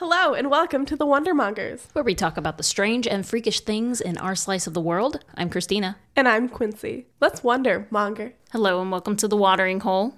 Hello, 0.00 0.32
and 0.32 0.48
welcome 0.48 0.86
to 0.86 0.94
the 0.96 1.04
Wondermongers. 1.06 1.92
where 1.92 2.04
we 2.04 2.14
talk 2.14 2.36
about 2.36 2.56
the 2.56 2.62
strange 2.62 3.04
and 3.06 3.26
freakish 3.26 3.60
things 3.60 4.00
in 4.00 4.16
our 4.18 4.36
slice 4.36 4.68
of 4.68 4.74
the 4.74 4.80
world. 4.80 5.24
I'm 5.34 5.50
Christina. 5.50 5.96
And 6.14 6.28
I'm 6.28 6.48
Quincy. 6.48 7.06
Let's 7.20 7.42
wonder, 7.42 7.88
Monger. 7.90 8.32
Hello, 8.52 8.80
and 8.80 8.92
welcome 8.92 9.16
to 9.16 9.26
The 9.26 9.36
Watering 9.36 9.80
Hole. 9.80 10.14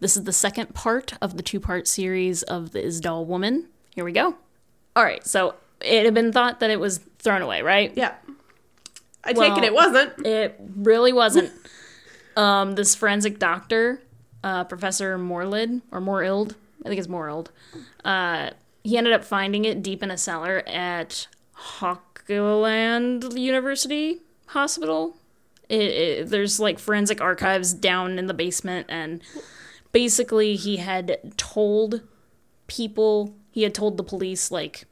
This 0.00 0.16
is 0.16 0.24
the 0.24 0.32
second 0.32 0.74
part 0.74 1.12
of 1.22 1.36
the 1.36 1.44
two 1.44 1.60
part 1.60 1.86
series 1.86 2.42
of 2.42 2.72
The 2.72 2.80
Isdal 2.80 3.24
Woman. 3.26 3.68
Here 3.94 4.04
we 4.04 4.10
go. 4.10 4.34
All 4.96 5.04
right, 5.04 5.24
so 5.24 5.54
it 5.80 6.04
had 6.04 6.14
been 6.14 6.32
thought 6.32 6.58
that 6.58 6.70
it 6.70 6.80
was 6.80 6.98
thrown 7.20 7.40
away, 7.42 7.62
right? 7.62 7.92
Yeah. 7.96 8.14
I 9.22 9.32
Well- 9.32 9.48
take 9.54 9.58
it 9.62 9.64
it 9.66 9.74
wasn't. 9.74 10.26
It 10.26 10.58
really 10.76 11.12
wasn't. 11.12 11.52
um, 12.36 12.72
this 12.72 12.96
forensic 12.96 13.38
doctor, 13.38 14.02
uh, 14.42 14.64
Professor 14.64 15.16
Morlid, 15.18 15.82
or 15.92 16.00
Morild, 16.00 16.56
I 16.84 16.88
think 16.88 16.98
it's 16.98 17.08
Morild, 17.08 17.48
uh, 18.04 18.50
he 18.82 18.96
ended 18.96 19.12
up 19.12 19.24
finding 19.24 19.64
it 19.64 19.82
deep 19.82 20.02
in 20.02 20.10
a 20.10 20.18
cellar 20.18 20.62
at 20.66 21.26
Haukeland 21.78 23.38
University 23.38 24.20
Hospital. 24.46 25.16
It, 25.68 25.82
it, 25.82 26.28
there's 26.30 26.58
like 26.58 26.78
forensic 26.78 27.20
archives 27.20 27.72
down 27.72 28.18
in 28.18 28.26
the 28.26 28.34
basement, 28.34 28.86
and 28.88 29.22
basically, 29.92 30.56
he 30.56 30.78
had 30.78 31.32
told 31.36 32.02
people, 32.66 33.34
he 33.50 33.62
had 33.62 33.74
told 33.74 33.96
the 33.96 34.02
police, 34.02 34.50
like, 34.50 34.86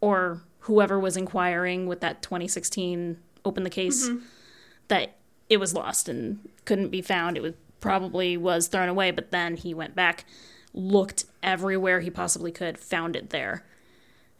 or 0.00 0.42
whoever 0.60 0.98
was 0.98 1.16
inquiring 1.16 1.86
with 1.86 2.00
that 2.00 2.22
2016 2.22 3.18
open 3.44 3.62
the 3.62 3.70
case 3.70 4.08
mm-hmm. 4.08 4.24
that 4.88 5.16
it 5.48 5.58
was 5.58 5.74
lost 5.74 6.08
and 6.08 6.38
couldn't 6.64 6.90
be 6.90 7.02
found. 7.02 7.36
It 7.36 7.42
was 7.42 7.54
probably 7.80 8.36
was 8.36 8.68
thrown 8.68 8.88
away, 8.88 9.10
but 9.10 9.30
then 9.30 9.56
he 9.56 9.74
went 9.74 9.94
back, 9.94 10.24
looked 10.72 11.24
everywhere 11.42 12.00
he 12.00 12.10
possibly 12.10 12.52
could, 12.52 12.78
found 12.78 13.16
it 13.16 13.30
there. 13.30 13.64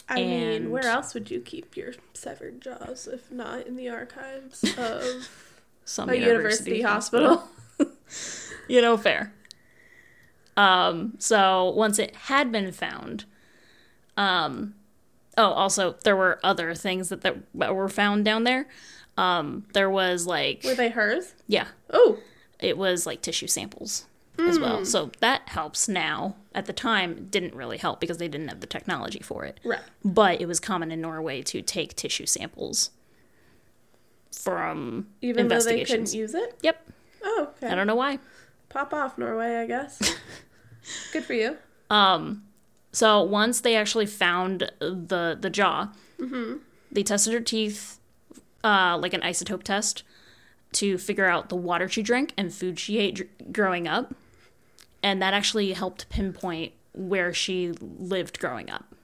I 0.09 0.16
mean, 0.16 0.43
and- 0.43 0.71
where 0.71 0.87
else 0.87 1.15
would 1.15 1.30
you 1.30 1.41
keep 1.41 1.77
your 1.77 1.93
severed 2.15 2.61
jaws 2.61 3.09
if 3.11 3.30
not 3.30 3.66
in 3.66 3.77
the 3.77 3.88
archives 3.88 4.65
of 4.77 5.29
Some 5.85 6.09
a 6.10 6.15
university 6.15 6.82
hospital? 6.82 7.49
you 8.69 8.80
know, 8.82 8.96
fair. 8.96 9.32
Um, 10.57 11.15
so 11.19 11.71
once 11.71 11.99
it 11.99 12.15
had 12.15 12.52
been 12.52 12.71
found, 12.73 13.24
um, 14.16 14.74
oh, 15.38 15.45
also 15.52 15.97
there 16.04 16.16
were 16.16 16.38
other 16.43 16.74
things 16.74 17.09
that, 17.09 17.23
that 17.23 17.37
were 17.54 17.88
found 17.88 18.24
down 18.24 18.45
there. 18.45 18.66
Um, 19.16 19.66
there 19.74 19.91
was 19.91 20.26
like, 20.26 20.63
Were 20.65 20.74
they 20.74 20.91
hers? 20.91 21.35
yeah, 21.47 21.69
Oh, 21.91 22.19
it 22.59 22.76
was 22.76 23.07
like 23.07 23.23
tissue 23.23 23.47
samples 23.47 24.07
as 24.49 24.59
well. 24.59 24.85
So 24.85 25.10
that 25.21 25.49
helps 25.49 25.88
now. 25.88 26.37
At 26.55 26.66
the 26.66 26.73
time, 26.73 27.29
didn't 27.30 27.55
really 27.55 27.79
help 27.79 28.01
because 28.01 28.19
they 28.19 28.27
didn't 28.29 28.49
have 28.49 28.60
the 28.60 28.66
technology 28.66 29.21
for 29.21 29.45
it. 29.45 29.60
right. 29.65 29.80
But 30.05 30.41
it 30.41 30.47
was 30.47 30.59
common 30.59 30.91
in 30.91 31.01
Norway 31.01 31.43
to 31.43 31.63
take 31.63 31.95
tissue 31.95 32.27
samples 32.27 32.91
from 34.32 35.09
Even 35.21 35.49
though 35.49 35.60
they 35.60 35.85
couldn't 35.85 36.13
use 36.15 36.35
it? 36.35 36.57
yep. 36.63 36.87
Oh, 37.23 37.51
okay. 37.57 37.69
I 37.71 37.74
don't 37.74 37.87
know 37.87 37.95
why. 37.95 38.19
Pop 38.69 38.95
off, 38.95 39.19
Norway, 39.19 39.57
I 39.57 39.66
guess. 39.66 39.99
Good 41.13 41.25
for 41.25 41.35
you. 41.35 41.59
Um, 41.91 42.45
so 42.93 43.23
once 43.23 43.60
they 43.60 43.77
actually 43.77 44.07
found 44.07 44.71
the 44.80 45.37
the 45.41 45.51
jaw, 45.51 45.88
they 46.91 47.02
tested 47.02 47.32
her 47.35 47.41
teeth, 47.41 47.99
uh, 48.65 48.99
like 49.01 49.13
an 49.13 49.21
isotope 49.21 49.63
test, 49.63 50.02
to 50.73 50.97
figure 50.99 51.27
out 51.27 51.49
the 51.49 51.57
water 51.57 51.88
she 51.88 52.02
drank 52.02 52.32
and 52.37 52.52
food 52.54 52.79
she 52.79 52.99
ate 52.99 53.15
dr- 53.16 53.52
growing 53.52 53.87
up, 53.87 54.15
and 55.02 55.20
that 55.23 55.34
actually 55.34 55.73
helped 55.73 56.09
pinpoint 56.09 56.73
where 56.93 57.32
she 57.32 57.73
lived 57.73 58.38
growing 58.38 58.70
up. 58.70 58.95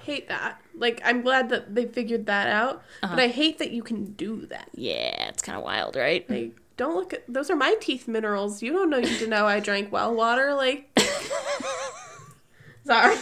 Hate 0.00 0.28
that. 0.28 0.60
Like, 0.74 1.00
I'm 1.04 1.22
glad 1.22 1.48
that 1.48 1.74
they 1.74 1.86
figured 1.86 2.26
that 2.26 2.48
out, 2.48 2.82
but 3.00 3.18
I 3.18 3.28
hate 3.28 3.58
that 3.58 3.70
you 3.70 3.82
can 3.82 4.12
do 4.12 4.46
that. 4.46 4.68
Yeah, 4.74 5.28
it's 5.28 5.42
kind 5.42 5.56
of 5.56 5.64
wild, 5.64 5.96
right? 5.96 6.28
Like, 6.28 6.56
don't 6.76 6.94
look 6.94 7.14
at 7.14 7.24
those 7.26 7.50
are 7.50 7.56
my 7.56 7.74
teeth 7.80 8.06
minerals. 8.06 8.62
You 8.62 8.72
don't 8.72 8.90
know 8.90 8.98
you 8.98 9.16
to 9.18 9.26
know 9.26 9.46
I 9.46 9.60
drank 9.60 9.90
well 9.90 10.14
water. 10.14 10.54
Like, 10.54 10.90
sorry. 12.86 13.16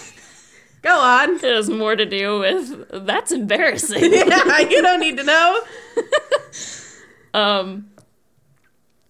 Go 0.83 0.99
on. 0.99 1.37
It 1.37 1.43
has 1.43 1.71
more 1.71 1.97
to 1.97 2.05
do 2.05 2.41
with 2.41 3.07
that's 3.07 3.33
embarrassing. 3.33 4.13
yeah, 4.13 4.59
you 4.59 4.83
don't 4.83 5.01
need 5.01 5.17
to 5.17 5.25
know. 5.25 5.61
Um, 7.35 7.91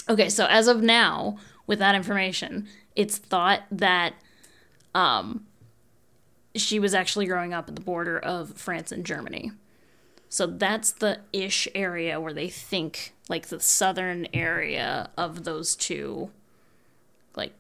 okay, 0.08 0.30
so 0.30 0.46
as 0.46 0.66
of 0.66 0.82
now, 0.82 1.36
with 1.66 1.78
that 1.78 1.94
information, 1.94 2.66
it's 2.96 3.18
thought 3.18 3.62
that 3.70 4.14
um, 4.94 5.46
she 6.54 6.78
was 6.78 6.94
actually 6.94 7.26
growing 7.26 7.52
up 7.52 7.68
at 7.68 7.74
the 7.74 7.82
border 7.82 8.18
of 8.18 8.52
France 8.56 8.92
and 8.92 9.04
Germany. 9.04 9.52
So 10.28 10.46
that's 10.46 10.92
the 10.92 11.20
ish 11.32 11.68
area 11.74 12.20
where 12.20 12.32
they 12.32 12.48
think, 12.48 13.14
like 13.28 13.48
the 13.48 13.60
southern 13.60 14.26
area 14.32 15.10
of 15.16 15.44
those 15.44 15.76
two, 15.76 16.30
like 17.36 17.52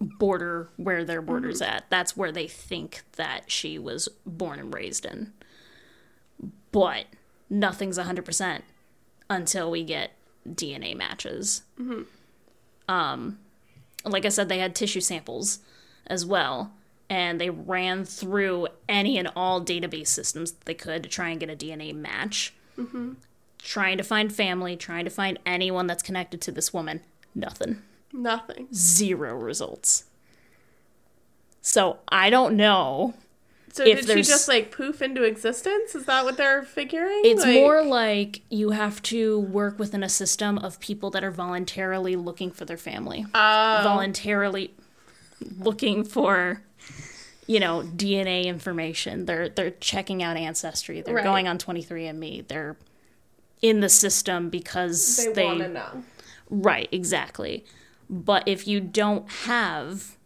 border 0.00 0.68
where 0.76 1.04
their 1.04 1.22
borders 1.22 1.62
at. 1.62 1.84
That's 1.88 2.16
where 2.16 2.32
they 2.32 2.46
think 2.46 3.02
that 3.16 3.50
she 3.50 3.78
was 3.78 4.08
born 4.26 4.58
and 4.58 4.74
raised 4.74 5.06
in. 5.06 5.32
But 6.72 7.06
nothing's 7.48 7.98
100% 7.98 8.62
until 9.30 9.70
we 9.70 9.84
get 9.84 10.10
DNA 10.46 10.94
matches. 10.96 11.62
Um, 12.88 13.38
like 14.04 14.24
I 14.24 14.28
said, 14.28 14.48
they 14.48 14.58
had 14.58 14.74
tissue 14.74 15.00
samples 15.00 15.60
as 16.06 16.26
well, 16.26 16.72
and 17.08 17.40
they 17.40 17.50
ran 17.50 18.04
through 18.04 18.68
any 18.88 19.18
and 19.18 19.30
all 19.34 19.64
database 19.64 20.08
systems 20.08 20.52
that 20.52 20.64
they 20.64 20.74
could 20.74 21.02
to 21.02 21.08
try 21.08 21.30
and 21.30 21.40
get 21.40 21.50
a 21.50 21.56
DNA 21.56 21.94
match. 21.94 22.54
Mm-hmm. 22.78 23.14
Trying 23.58 23.96
to 23.96 24.04
find 24.04 24.32
family, 24.32 24.76
trying 24.76 25.04
to 25.04 25.10
find 25.10 25.38
anyone 25.46 25.86
that's 25.86 26.02
connected 26.02 26.40
to 26.42 26.52
this 26.52 26.72
woman. 26.72 27.00
Nothing. 27.34 27.82
Nothing. 28.12 28.68
Zero 28.72 29.34
results. 29.34 30.04
So 31.62 31.98
I 32.08 32.28
don't 32.28 32.56
know 32.56 33.14
So 33.74 33.84
If 33.84 34.06
did 34.06 34.18
she 34.18 34.22
just 34.22 34.46
like 34.46 34.70
poof 34.70 35.02
into 35.02 35.24
existence? 35.24 35.96
Is 35.96 36.06
that 36.06 36.24
what 36.24 36.36
they're 36.36 36.62
figuring? 36.62 37.22
It's 37.24 37.42
Like- 37.42 37.54
more 37.54 37.82
like 37.82 38.42
you 38.48 38.70
have 38.70 39.02
to 39.02 39.40
work 39.40 39.80
within 39.80 40.04
a 40.04 40.08
system 40.08 40.58
of 40.58 40.78
people 40.78 41.10
that 41.10 41.24
are 41.24 41.32
voluntarily 41.32 42.14
looking 42.14 42.52
for 42.52 42.64
their 42.64 42.76
family. 42.76 43.26
Oh. 43.34 43.80
voluntarily 43.82 44.72
looking 45.58 46.04
for 46.04 46.62
you 47.48 47.58
know 47.58 47.82
DNA 47.82 48.44
information. 48.44 49.24
They're 49.26 49.48
they're 49.48 49.72
checking 49.72 50.22
out 50.22 50.36
ancestry. 50.36 51.00
They're 51.00 51.16
Right. 51.16 51.24
going 51.24 51.48
on 51.48 51.58
23andme. 51.58 52.46
They're 52.46 52.76
in 53.60 53.80
the 53.80 53.88
system 53.88 54.50
because 54.50 55.16
they, 55.16 55.32
they, 55.32 55.44
want 55.46 55.58
to 55.58 55.68
know. 55.68 56.04
right, 56.48 56.88
exactly. 56.92 57.64
But 58.08 58.46
if 58.46 58.68
you 58.68 58.80
don't 58.80 59.28
have 59.48 60.16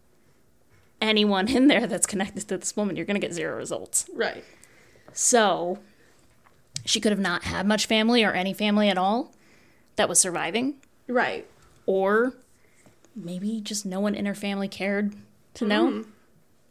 anyone 1.01 1.47
in 1.47 1.67
there 1.67 1.87
that's 1.87 2.05
connected 2.07 2.47
to 2.47 2.57
this 2.57 2.75
woman, 2.75 2.95
you're 2.95 3.05
going 3.05 3.19
to 3.19 3.25
get 3.25 3.33
zero 3.33 3.55
results. 3.57 4.09
Right. 4.13 4.43
So 5.13 5.79
she 6.85 6.99
could 6.99 7.11
have 7.11 7.19
not 7.19 7.43
had 7.43 7.65
much 7.67 7.85
family 7.87 8.23
or 8.23 8.31
any 8.31 8.53
family 8.53 8.89
at 8.89 8.97
all 8.97 9.33
that 9.95 10.07
was 10.09 10.19
surviving, 10.19 10.75
Right. 11.07 11.45
or 11.85 12.33
maybe 13.15 13.59
just 13.61 13.85
no 13.85 13.99
one 13.99 14.15
in 14.15 14.25
her 14.25 14.35
family 14.35 14.67
cared 14.67 15.13
to 15.55 15.65
know 15.65 16.05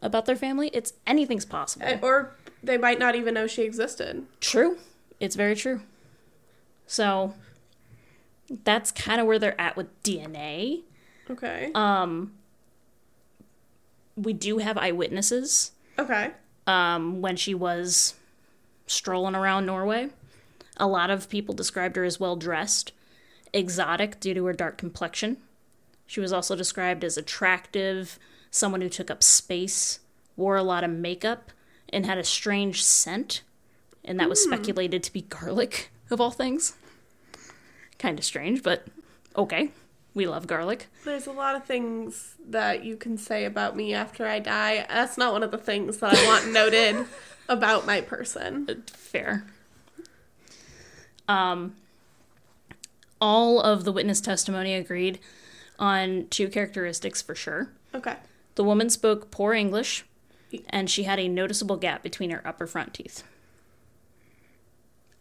about 0.01 0.25
their 0.25 0.35
family. 0.35 0.69
It's 0.73 0.93
anything's 1.05 1.45
possible. 1.45 1.85
Uh, 1.85 1.97
Or 2.01 2.31
they 2.63 2.77
might 2.77 2.97
not 2.99 3.15
even 3.15 3.33
know 3.35 3.45
she 3.47 3.63
existed. 3.63 4.25
true. 4.39 4.77
It's 5.19 5.35
very 5.35 5.55
true. 5.55 5.81
So 6.87 7.35
that's 8.63 8.91
kind 8.91 9.21
of 9.21 9.27
where 9.27 9.37
they're 9.37 9.59
at 9.61 9.75
with 9.77 9.87
DNA. 10.01 10.81
Okay. 11.29 11.69
Um 11.75 12.31
we 14.23 14.33
do 14.33 14.57
have 14.57 14.77
eyewitnesses 14.77 15.71
okay. 15.97 16.31
um, 16.67 17.21
when 17.21 17.35
she 17.35 17.53
was 17.53 18.15
strolling 18.87 19.35
around 19.35 19.65
Norway. 19.65 20.09
A 20.77 20.87
lot 20.87 21.09
of 21.09 21.29
people 21.29 21.53
described 21.53 21.95
her 21.95 22.03
as 22.03 22.19
well 22.19 22.35
dressed, 22.35 22.91
exotic 23.53 24.19
due 24.19 24.33
to 24.33 24.45
her 24.45 24.53
dark 24.53 24.77
complexion. 24.77 25.37
She 26.07 26.19
was 26.19 26.33
also 26.33 26.55
described 26.55 27.03
as 27.03 27.17
attractive, 27.17 28.17
someone 28.49 28.81
who 28.81 28.89
took 28.89 29.11
up 29.11 29.21
space, 29.21 29.99
wore 30.35 30.55
a 30.55 30.63
lot 30.63 30.83
of 30.83 30.89
makeup, 30.89 31.51
and 31.89 32.05
had 32.05 32.17
a 32.17 32.23
strange 32.23 32.83
scent. 32.83 33.43
And 34.03 34.19
that 34.19 34.29
was 34.29 34.41
speculated 34.41 35.03
to 35.03 35.13
be 35.13 35.21
garlic, 35.21 35.91
of 36.09 36.19
all 36.19 36.31
things. 36.31 36.75
Kind 37.99 38.17
of 38.17 38.25
strange, 38.25 38.63
but 38.63 38.87
okay. 39.35 39.71
We 40.19 40.27
love 40.27 40.47
garlic. 40.47 40.87
There's 41.05 41.27
a 41.27 41.31
lot 41.31 41.55
of 41.55 41.63
things 41.63 42.35
that 42.49 42.83
you 42.83 42.97
can 42.97 43.17
say 43.17 43.45
about 43.45 43.77
me 43.77 43.93
after 43.93 44.27
I 44.27 44.39
die. 44.39 44.85
That's 44.89 45.17
not 45.17 45.31
one 45.31 45.43
of 45.43 45.51
the 45.51 45.57
things 45.57 45.99
that 45.99 46.13
I 46.13 46.25
want 46.25 46.51
noted 46.51 47.05
about 47.47 47.85
my 47.85 48.01
person. 48.01 48.83
Fair. 48.87 49.45
Um, 51.29 51.77
all 53.21 53.61
of 53.61 53.85
the 53.85 53.93
witness 53.93 54.19
testimony 54.19 54.73
agreed 54.73 55.19
on 55.79 56.27
two 56.29 56.49
characteristics 56.49 57.21
for 57.21 57.33
sure. 57.33 57.69
Okay. 57.95 58.17
The 58.55 58.65
woman 58.65 58.89
spoke 58.89 59.31
poor 59.31 59.53
English, 59.53 60.03
and 60.69 60.89
she 60.89 61.03
had 61.03 61.17
a 61.17 61.29
noticeable 61.29 61.77
gap 61.77 62.03
between 62.03 62.31
her 62.31 62.45
upper 62.45 62.67
front 62.67 62.93
teeth. 62.93 63.23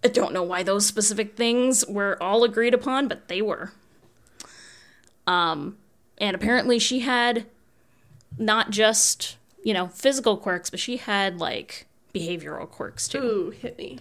I 0.02 0.08
don't 0.08 0.32
know 0.32 0.42
why 0.42 0.64
those 0.64 0.86
specific 0.86 1.36
things 1.36 1.86
were 1.86 2.20
all 2.20 2.42
agreed 2.42 2.74
upon, 2.74 3.06
but 3.06 3.28
they 3.28 3.40
were. 3.40 3.70
Um, 5.28 5.76
and 6.16 6.34
apparently 6.34 6.78
she 6.78 7.00
had 7.00 7.46
not 8.38 8.70
just, 8.70 9.36
you 9.62 9.74
know, 9.74 9.88
physical 9.88 10.38
quirks, 10.38 10.70
but 10.70 10.80
she 10.80 10.96
had 10.96 11.38
like 11.38 11.86
behavioral 12.14 12.68
quirks 12.68 13.06
too. 13.06 13.18
Ooh, 13.18 13.50
hit 13.50 13.76
me. 13.76 13.98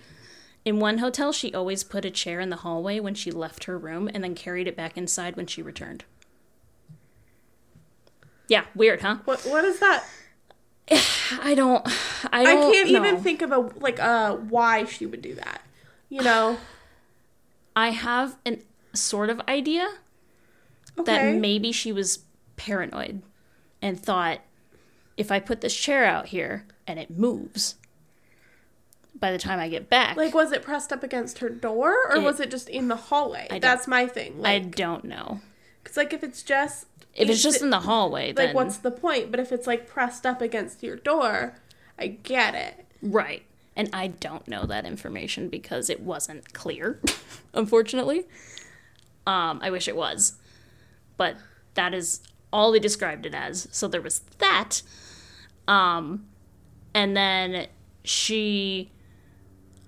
In 0.63 0.79
one 0.79 0.99
hotel, 0.99 1.33
she 1.33 1.53
always 1.53 1.83
put 1.83 2.05
a 2.05 2.09
chair 2.09 2.39
in 2.39 2.49
the 2.49 2.57
hallway 2.57 3.01
when 3.01 3.13
she 3.13 3.29
left 3.29 3.65
her 3.65 3.77
room 3.77 4.09
and 4.13 4.23
then 4.23 4.35
carried 4.35 4.67
it 4.67 4.75
back 4.75 4.97
inside 4.97 5.35
when 5.35 5.47
she 5.47 5.61
returned. 5.61 6.05
Yeah, 8.47 8.63
weird, 8.73 9.01
huh? 9.01 9.17
What 9.25 9.41
what 9.41 9.65
is 9.65 9.79
that? 9.79 10.05
I 11.41 11.55
don't 11.55 11.85
I 12.31 12.41
I 12.41 12.43
don't 12.45 12.73
can't 12.73 12.87
even 12.87 13.21
think 13.21 13.41
of 13.41 13.51
a 13.51 13.57
like 13.57 13.99
uh 13.99 14.35
why 14.35 14.85
she 14.85 15.05
would 15.05 15.21
do 15.21 15.35
that. 15.35 15.61
You 16.07 16.21
know? 16.21 16.57
I 17.75 17.89
have 17.89 18.37
an 18.45 18.63
sort 18.93 19.29
of 19.29 19.41
idea 19.47 19.89
Okay. 20.99 21.31
that 21.33 21.35
maybe 21.39 21.71
she 21.71 21.91
was 21.91 22.19
paranoid 22.55 23.21
and 23.81 23.99
thought 23.99 24.39
if 25.15 25.31
I 25.31 25.39
put 25.39 25.61
this 25.61 25.75
chair 25.75 26.05
out 26.05 26.27
here 26.27 26.65
and 26.87 26.99
it 26.99 27.11
moves 27.17 27.75
by 29.19 29.31
the 29.31 29.37
time 29.39 29.59
I 29.59 29.67
get 29.67 29.89
back, 29.89 30.15
like 30.15 30.33
was 30.33 30.51
it 30.51 30.61
pressed 30.61 30.91
up 30.93 31.03
against 31.03 31.39
her 31.39 31.49
door 31.49 31.95
or 32.09 32.17
It- 32.17 32.21
was 32.23 32.39
it 32.39 32.51
just 32.51 32.69
in 32.69 32.87
the 32.87 32.95
hallway? 32.95 33.47
That's 33.61 33.87
my 33.87 34.05
thing. 34.07 34.39
Like, 34.39 34.51
I 34.51 34.59
don't 34.59 35.05
know. 35.05 35.41
cuz 35.83 35.97
like 35.97 36.13
if 36.13 36.23
it's 36.23 36.43
just 36.43 36.85
If 37.15 37.29
it's 37.29 37.41
just 37.41 37.57
it- 37.57 37.63
in 37.63 37.69
the 37.71 37.79
hallway, 37.81 38.27
like 38.27 38.35
then 38.35 38.55
what's 38.55 38.77
the 38.77 38.91
point? 38.91 39.31
But 39.31 39.39
if 39.39 39.51
it's 39.51 39.65
like 39.65 39.87
pressed 39.87 40.25
up 40.25 40.41
against 40.41 40.83
your 40.83 40.95
door, 40.97 41.55
I 41.97 42.07
get 42.07 42.53
it. 42.55 42.85
right. 43.01 43.43
And 43.75 43.89
I 43.93 44.07
don't 44.07 44.47
know 44.47 44.65
that 44.65 44.85
information 44.85 45.49
because 45.49 45.87
it 45.89 45.99
wasn't 45.99 46.51
clear, 46.53 46.99
unfortunately. 47.53 48.25
Um, 49.27 49.59
I 49.61 49.69
wish 49.69 49.87
it 49.87 49.95
was, 49.95 50.33
but 51.17 51.35
that 51.73 51.93
is 51.93 52.21
all 52.53 52.71
they 52.71 52.79
described 52.79 53.25
it 53.25 53.33
as. 53.33 53.67
So 53.71 53.87
there 53.87 54.01
was 54.01 54.19
that. 54.39 54.81
Um, 55.67 56.27
and 56.93 57.15
then 57.15 57.67
she 58.03 58.91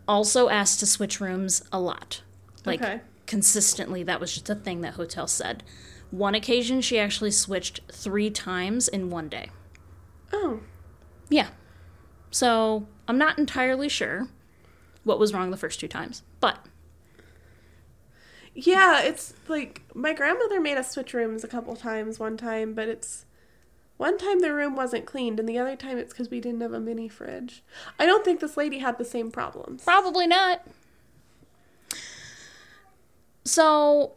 also 0.08 0.50
asked 0.50 0.80
to 0.82 0.86
switch 0.86 1.22
rooms 1.22 1.64
a 1.72 1.80
lot. 1.80 2.22
Like 2.66 2.82
Okay. 2.82 3.02
consistently, 3.26 4.04
that 4.04 4.20
was 4.20 4.34
just 4.34 4.50
a 4.50 4.56
thing 4.56 4.82
that 4.82 4.96
hotel 4.96 5.28
said. 5.28 5.64
One 6.12 6.36
occasion, 6.36 6.82
she 6.82 6.98
actually 7.00 7.32
switched 7.32 7.80
three 7.92 8.30
times 8.30 8.88
in 8.88 9.10
one 9.10 9.30
day. 9.30 9.50
Oh. 10.34 10.60
Yeah. 11.30 11.50
So 12.32 12.88
I'm 13.08 13.18
not 13.18 13.38
entirely 13.40 13.90
sure 13.90 14.28
what 15.04 15.20
was 15.20 15.34
wrong 15.34 15.52
the 15.52 15.58
first 15.58 15.80
two 15.80 15.88
times, 15.88 16.24
but 16.40 16.66
Yeah, 18.66 19.02
it's 19.02 19.34
like 19.48 19.82
my 19.94 20.14
grandmother 20.14 20.60
made 20.60 20.78
us 20.78 20.92
switch 20.92 21.14
rooms 21.14 21.44
a 21.44 21.48
couple 21.48 21.76
times 21.76 22.20
one 22.20 22.36
time, 22.38 22.74
but 22.74 22.88
it's 22.88 23.26
one 23.98 24.18
time 24.18 24.40
the 24.40 24.54
room 24.54 24.76
wasn't 24.76 25.06
cleaned 25.06 25.40
and 25.40 25.48
the 25.48 25.58
other 25.58 25.76
time 25.76 25.98
it's 25.98 26.14
because 26.14 26.30
we 26.30 26.40
didn't 26.40 26.62
have 26.62 26.74
a 26.74 26.80
mini 26.80 27.08
fridge. 27.10 27.64
I 28.00 28.06
don't 28.06 28.24
think 28.26 28.40
this 28.40 28.58
lady 28.58 28.80
had 28.80 28.98
the 28.98 29.06
same 29.06 29.30
problems. 29.32 29.84
probably 29.84 30.26
not. 30.28 30.62
So 33.46 34.14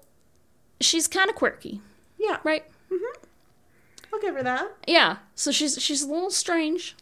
she's 0.81 1.09
kind 1.09 1.31
of 1.31 1.37
quirky, 1.37 1.81
Yeah, 2.19 2.39
right? 2.45 2.65
Mm-hmm. 2.93 3.25
I'll 4.13 4.21
give 4.21 4.35
her 4.35 4.43
that. 4.43 4.73
Yeah. 4.87 5.17
So 5.35 5.51
she's 5.51 5.81
she's 5.81 6.03
a 6.03 6.07
little 6.13 6.31
strange, 6.31 6.95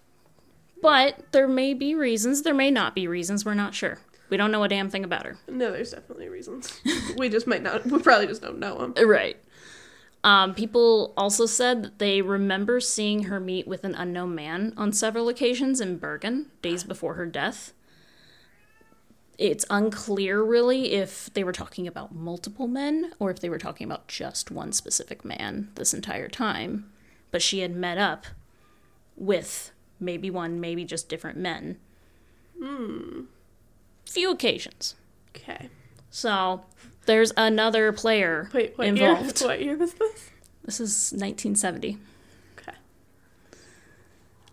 but 0.81 1.19
there 1.33 1.49
may 1.49 1.75
be 1.75 1.95
reasons. 1.95 2.43
There 2.43 2.55
may 2.55 2.71
not 2.71 2.95
be 2.95 3.07
reasons. 3.09 3.45
We're 3.45 3.55
not 3.55 3.75
sure. 3.75 3.99
We 4.31 4.37
don't 4.37 4.53
know 4.53 4.63
a 4.63 4.69
damn 4.69 4.89
thing 4.89 5.05
about 5.05 5.27
her. 5.27 5.37
No, 5.49 5.73
there's 5.73 5.91
definitely 5.91 6.29
reasons. 6.29 6.81
we 7.17 7.29
just 7.29 7.47
might 7.47 7.63
not. 7.63 7.85
We 7.85 7.99
probably 7.99 8.29
just 8.29 8.43
don't 8.43 8.59
know 8.59 8.79
them. 8.79 9.09
Right. 9.09 9.37
Um, 10.23 10.55
people 10.55 11.13
also 11.17 11.47
said 11.47 11.83
that 11.83 11.99
they 11.99 12.23
remember 12.23 12.79
seeing 12.81 13.25
her 13.25 13.41
meet 13.41 13.67
with 13.67 13.85
an 13.85 13.95
unknown 13.95 14.35
man 14.35 14.75
on 14.77 14.93
several 14.93 15.29
occasions 15.29 15.81
in 15.81 15.97
Bergen, 15.97 16.47
days 16.63 16.85
before 16.85 17.15
her 17.15 17.27
death. 17.27 17.73
It's 19.39 19.65
unclear, 19.71 20.43
really, 20.43 20.93
if 20.93 21.33
they 21.33 21.43
were 21.43 21.53
talking 21.53 21.87
about 21.87 22.15
multiple 22.15 22.69
men 22.69 23.15
or 23.19 23.31
if 23.31 23.41
they 23.41 23.49
were 23.49 23.59
talking 23.59 23.87
about 23.87 24.07
just 24.07 24.51
one 24.51 24.73
specific 24.73 25.25
man 25.25 25.71
this 25.77 25.95
entire 25.95 26.29
time. 26.29 26.93
But 27.31 27.41
she 27.41 27.61
had 27.61 27.75
met 27.75 27.97
up 27.97 28.27
with 29.17 29.73
maybe 29.99 30.29
one, 30.29 30.61
maybe 30.61 30.85
just 30.85 31.09
different 31.09 31.39
men. 31.39 31.79
Hmm. 32.63 33.23
Few 34.11 34.33
occasions. 34.33 34.97
Okay. 35.37 35.69
So 36.11 36.63
there's 37.07 37.33
another 37.37 37.93
player 37.93 38.51
Wait, 38.53 38.77
what 38.77 38.89
involved. 38.89 39.41
year? 39.41 39.49
What 39.49 39.63
year 39.63 39.77
was 39.77 39.95
this? 39.95 40.31
This 40.65 40.81
is 40.81 41.13
1970. 41.13 41.97
Okay. 42.59 42.77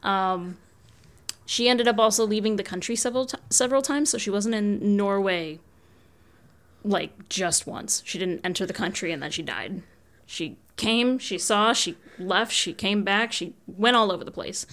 Um, 0.04 0.60
she 1.48 1.68
ended 1.68 1.88
up 1.88 1.98
also 1.98 2.24
leaving 2.24 2.58
the 2.58 2.64
country 2.64 2.96
several 2.96 3.26
t- 3.26 3.40
several 3.50 3.82
times, 3.82 4.12
so 4.12 4.20
she 4.20 4.30
wasn't 4.30 4.54
in 4.54 4.96
Norway 4.96 5.60
like 6.84 7.28
just 7.28 7.66
once. 7.66 8.04
She 8.06 8.20
didn't 8.20 8.42
enter 8.44 8.64
the 8.68 8.74
country 8.74 9.12
and 9.12 9.24
then 9.24 9.32
she 9.32 9.42
died. 9.42 9.82
She 10.28 10.58
came, 10.76 11.18
she 11.18 11.40
saw, 11.40 11.74
she 11.74 11.98
left, 12.20 12.52
she 12.52 12.74
came 12.74 13.04
back, 13.04 13.34
she 13.34 13.56
went 13.66 13.96
all 13.96 14.12
over 14.12 14.24
the 14.24 14.30
place. 14.30 14.68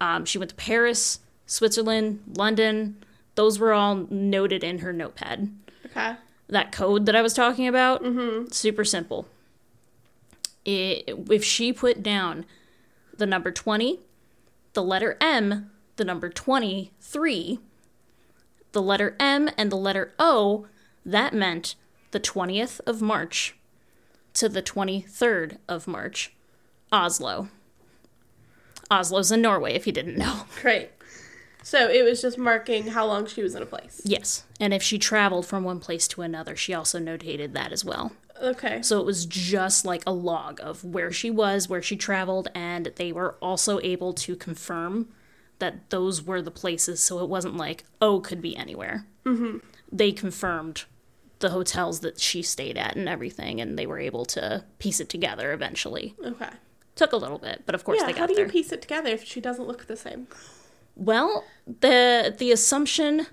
Um, 0.00 0.24
she 0.24 0.38
went 0.38 0.50
to 0.50 0.54
Paris, 0.54 1.18
Switzerland, 1.46 2.22
London. 2.36 3.03
Those 3.34 3.58
were 3.58 3.72
all 3.72 4.06
noted 4.10 4.62
in 4.62 4.78
her 4.78 4.92
notepad. 4.92 5.52
Okay. 5.86 6.16
that 6.48 6.72
code 6.72 7.06
that 7.06 7.16
I 7.16 7.22
was 7.22 7.34
talking 7.34 7.68
about, 7.68 8.02
mm-hmm. 8.02 8.48
super 8.50 8.84
simple. 8.84 9.26
It, 10.64 11.04
if 11.30 11.44
she 11.44 11.72
put 11.72 12.02
down 12.02 12.46
the 13.16 13.26
number 13.26 13.50
20, 13.50 14.00
the 14.72 14.82
letter 14.82 15.16
M, 15.20 15.70
the 15.96 16.04
number 16.04 16.28
23, 16.28 17.58
the 18.72 18.82
letter 18.82 19.16
M, 19.20 19.50
and 19.56 19.70
the 19.70 19.76
letter 19.76 20.12
O, 20.18 20.66
that 21.04 21.32
meant 21.32 21.76
the 22.10 22.20
20th 22.20 22.80
of 22.86 23.00
March 23.02 23.54
to 24.34 24.48
the 24.48 24.62
23rd 24.62 25.58
of 25.68 25.86
March. 25.86 26.32
Oslo. 26.92 27.48
Oslo's 28.90 29.32
in 29.32 29.42
Norway, 29.42 29.74
if 29.74 29.86
you 29.86 29.92
didn't 29.92 30.16
know. 30.16 30.44
Great. 30.60 30.90
So 31.64 31.88
it 31.88 32.04
was 32.04 32.20
just 32.20 32.36
marking 32.36 32.88
how 32.88 33.06
long 33.06 33.26
she 33.26 33.42
was 33.42 33.54
in 33.54 33.62
a 33.62 33.66
place. 33.66 34.02
Yes. 34.04 34.44
And 34.60 34.74
if 34.74 34.82
she 34.82 34.98
traveled 34.98 35.46
from 35.46 35.64
one 35.64 35.80
place 35.80 36.06
to 36.08 36.20
another, 36.22 36.54
she 36.54 36.74
also 36.74 37.00
notated 37.00 37.54
that 37.54 37.72
as 37.72 37.84
well. 37.84 38.12
Okay. 38.42 38.82
So 38.82 39.00
it 39.00 39.06
was 39.06 39.24
just 39.24 39.86
like 39.86 40.02
a 40.06 40.12
log 40.12 40.60
of 40.62 40.84
where 40.84 41.10
she 41.10 41.30
was, 41.30 41.68
where 41.68 41.80
she 41.80 41.96
traveled, 41.96 42.48
and 42.54 42.92
they 42.96 43.12
were 43.12 43.36
also 43.40 43.80
able 43.82 44.12
to 44.12 44.36
confirm 44.36 45.08
that 45.58 45.88
those 45.88 46.22
were 46.22 46.42
the 46.42 46.50
places. 46.50 47.00
So 47.00 47.20
it 47.20 47.30
wasn't 47.30 47.56
like, 47.56 47.84
oh, 48.00 48.20
could 48.20 48.42
be 48.42 48.54
anywhere. 48.56 49.06
Mm-hmm. 49.24 49.58
They 49.90 50.12
confirmed 50.12 50.84
the 51.38 51.50
hotels 51.50 52.00
that 52.00 52.20
she 52.20 52.42
stayed 52.42 52.76
at 52.76 52.94
and 52.94 53.08
everything, 53.08 53.60
and 53.60 53.78
they 53.78 53.86
were 53.86 53.98
able 53.98 54.26
to 54.26 54.64
piece 54.78 55.00
it 55.00 55.08
together 55.08 55.52
eventually. 55.52 56.14
Okay. 56.22 56.50
Took 56.94 57.12
a 57.12 57.16
little 57.16 57.38
bit, 57.38 57.62
but 57.64 57.74
of 57.74 57.84
course 57.84 58.00
Yeah. 58.00 58.06
they 58.06 58.12
got 58.12 58.16
there. 58.18 58.22
How 58.22 58.26
do 58.26 58.34
there. 58.34 58.44
you 58.46 58.52
piece 58.52 58.70
it 58.70 58.82
together 58.82 59.08
if 59.08 59.24
she 59.24 59.40
doesn't 59.40 59.66
look 59.66 59.86
the 59.86 59.96
same? 59.96 60.26
Well, 60.96 61.44
the 61.80 62.34
the 62.36 62.52
assumption 62.52 63.26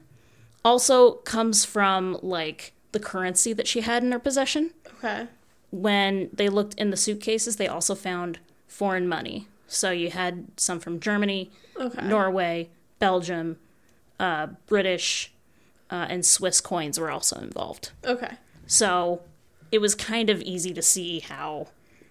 also 0.64 1.14
comes 1.14 1.66
from 1.66 2.18
like 2.22 2.74
the 2.92 3.00
currency 3.00 3.54
that 3.54 3.68
she 3.68 3.82
had 3.82 4.04
in 4.04 4.12
her 4.12 4.20
possession. 4.20 4.72
Okay. 5.04 5.28
when 5.72 6.30
they 6.34 6.48
looked 6.50 6.74
in 6.76 6.90
the 6.92 6.98
suitcases, 6.98 7.56
they 7.56 7.68
also 7.68 7.96
found 7.96 8.40
foreign 8.68 9.08
money. 9.08 9.48
So 9.68 9.90
you 9.92 10.10
had 10.12 10.48
some 10.58 10.80
from 10.80 11.00
Germany, 11.00 11.50
Okay. 11.80 12.06
Norway, 12.06 12.70
Belgium, 13.00 13.58
uh, 14.20 14.48
British, 14.68 15.32
uh, 15.90 16.06
and 16.10 16.26
Swiss 16.26 16.60
coins 16.62 17.00
were 17.00 17.10
also 17.10 17.40
involved. 17.40 17.92
Okay. 18.06 18.34
So 18.68 19.22
it 19.72 19.80
was 19.80 19.96
kind 19.96 20.30
of 20.30 20.42
easy 20.42 20.74
to 20.74 20.82
see 20.82 21.20
how 21.22 21.68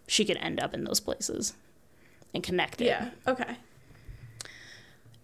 she 0.09 0.25
could 0.25 0.39
end 0.39 0.59
up 0.59 0.73
in 0.75 0.85
those 0.85 0.99
places 1.01 1.53
and 2.35 2.43
connect 2.43 2.81
it. 2.81 2.87
Yeah. 2.87 3.11
Okay. 3.29 3.57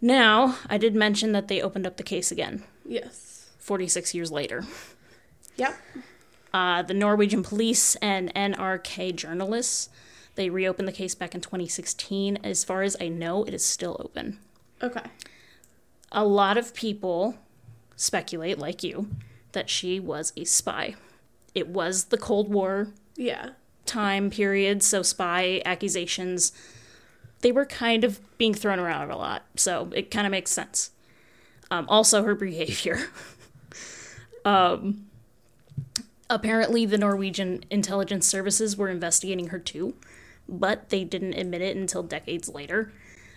Now, 0.01 0.59
I 0.69 0.79
did 0.79 0.95
mention 0.95 1.33
that 1.33 1.49
they 1.49 1.61
opened 1.63 1.87
up 1.87 1.97
the 1.97 2.03
case 2.03 2.31
again, 2.31 2.65
Yes. 2.85 3.51
46 3.59 4.15
years 4.15 4.31
later. 4.31 4.65
Yep. 5.57 5.75
Uh, 6.53 6.83
the 6.83 6.95
Norwegian 6.95 7.43
police 7.43 7.97
and 7.97 8.33
NRK 8.35 9.15
journalists, 9.17 9.89
they 10.37 10.51
reopened 10.51 10.87
the 10.87 10.93
case 10.93 11.15
back 11.15 11.35
in 11.35 11.41
2016. 11.41 12.39
As 12.45 12.63
far 12.63 12.83
as 12.83 12.97
I 13.01 13.09
know, 13.09 13.45
it 13.45 13.55
is 13.55 13.65
still 13.65 13.97
open. 14.05 14.39
Okay. 14.83 15.03
A 16.13 16.25
lot 16.25 16.57
of 16.57 16.75
people 16.75 17.37
speculate, 17.97 18.59
like 18.59 18.83
you, 18.83 19.09
that 19.53 19.69
she 19.71 19.99
was 19.99 20.33
a 20.37 20.45
spy. 20.45 20.95
It 21.55 21.69
was 21.69 22.05
the 22.05 22.19
Cold 22.19 22.53
War 22.53 22.89
Yeah. 23.17 23.51
time 23.87 24.31
period, 24.31 24.83
so 24.83 25.03
spy 25.03 25.63
accusations 25.65 26.53
they 27.41 27.53
were 27.53 27.67
kind 27.67 28.05
of 28.05 28.21
being 28.39 28.55
thrown 28.55 28.79
around 28.79 29.11
a 29.11 29.17
lot, 29.17 29.45
so 29.57 29.91
it 29.95 30.11
kind 30.11 30.27
of 30.27 30.31
makes 30.31 30.51
sense. 30.51 30.91
Um, 31.71 31.87
also, 31.89 32.23
her 32.23 32.35
behavior. 32.35 33.09
um, 34.45 35.07
apparently, 36.31 36.87
the 36.87 36.99
Norwegian 36.99 37.65
intelligence 37.71 38.27
services 38.27 38.77
were 38.77 38.89
investigating 38.89 39.49
her 39.49 39.59
too, 39.59 39.95
but 40.49 40.91
they 40.91 41.05
didn't 41.05 41.35
admit 41.35 41.63
it 41.63 41.77
until 41.77 42.03
decades 42.03 42.49
later. 42.49 42.93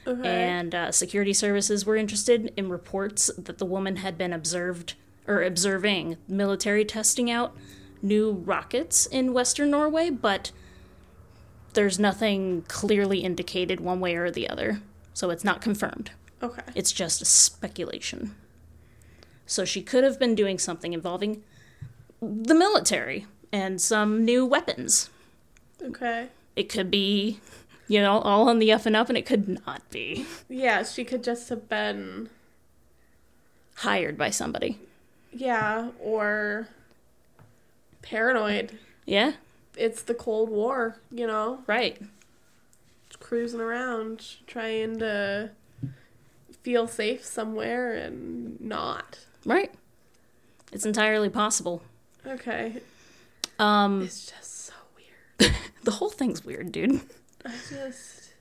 Okay. 0.07 0.27
And 0.27 0.73
uh, 0.73 0.91
security 0.91 1.33
services 1.33 1.85
were 1.85 1.95
interested 1.95 2.53
in 2.55 2.69
reports 2.69 3.29
that 3.37 3.57
the 3.57 3.65
woman 3.65 3.97
had 3.97 4.17
been 4.17 4.33
observed 4.33 4.95
or 5.27 5.43
observing 5.43 6.17
military 6.27 6.83
testing 6.85 7.29
out 7.29 7.55
new 8.01 8.31
rockets 8.31 9.05
in 9.05 9.33
Western 9.33 9.69
Norway, 9.69 10.09
but 10.09 10.51
there's 11.73 11.99
nothing 11.99 12.63
clearly 12.67 13.19
indicated 13.19 13.79
one 13.79 13.99
way 13.99 14.15
or 14.15 14.31
the 14.31 14.49
other. 14.49 14.81
So 15.13 15.29
it's 15.29 15.43
not 15.43 15.61
confirmed. 15.61 16.11
okay. 16.41 16.63
It's 16.75 16.91
just 16.91 17.21
a 17.21 17.25
speculation. 17.25 18.35
So 19.45 19.65
she 19.65 19.81
could 19.81 20.03
have 20.03 20.19
been 20.19 20.35
doing 20.35 20.57
something 20.59 20.93
involving 20.93 21.43
the 22.21 22.53
military 22.53 23.25
and 23.51 23.81
some 23.81 24.23
new 24.23 24.45
weapons. 24.45 25.09
Okay. 25.81 26.27
It 26.55 26.69
could 26.69 26.91
be, 26.91 27.39
you 27.87 27.99
know, 28.01 28.19
all 28.19 28.47
on 28.49 28.59
the 28.59 28.71
up 28.71 28.85
and 28.85 28.95
up, 28.95 29.09
and 29.09 29.17
it 29.17 29.25
could 29.25 29.47
not 29.65 29.89
be 29.89 30.25
Yeah, 30.47 30.83
she 30.83 31.03
could 31.03 31.23
just 31.23 31.49
have 31.49 31.67
been. 31.69 32.29
hired 33.77 34.17
by 34.17 34.29
somebody. 34.29 34.77
Yeah, 35.31 35.89
or 35.99 36.67
paranoid. 38.01 38.77
Yeah, 39.05 39.33
It's 39.77 40.01
the 40.01 40.13
Cold 40.13 40.49
War, 40.49 40.99
you 41.11 41.27
know, 41.27 41.59
right. 41.67 42.01
cruising 43.19 43.59
around 43.61 44.35
trying 44.47 44.99
to 44.99 45.51
feel 46.61 46.87
safe 46.87 47.23
somewhere 47.23 47.93
and 47.93 48.59
not. 48.59 49.19
Right. 49.45 49.71
It's 50.71 50.85
entirely 50.85 51.29
possible. 51.29 51.81
Okay. 52.25 52.77
Um, 53.57 54.01
It's 54.03 54.29
just 54.29 54.65
so 54.65 54.73
weird. 54.95 55.53
the 55.83 55.91
whole 55.91 56.09
thing's 56.09 56.43
weird, 56.43 56.71
dude. 56.71 57.01
I 57.45 57.51
just. 57.69 58.33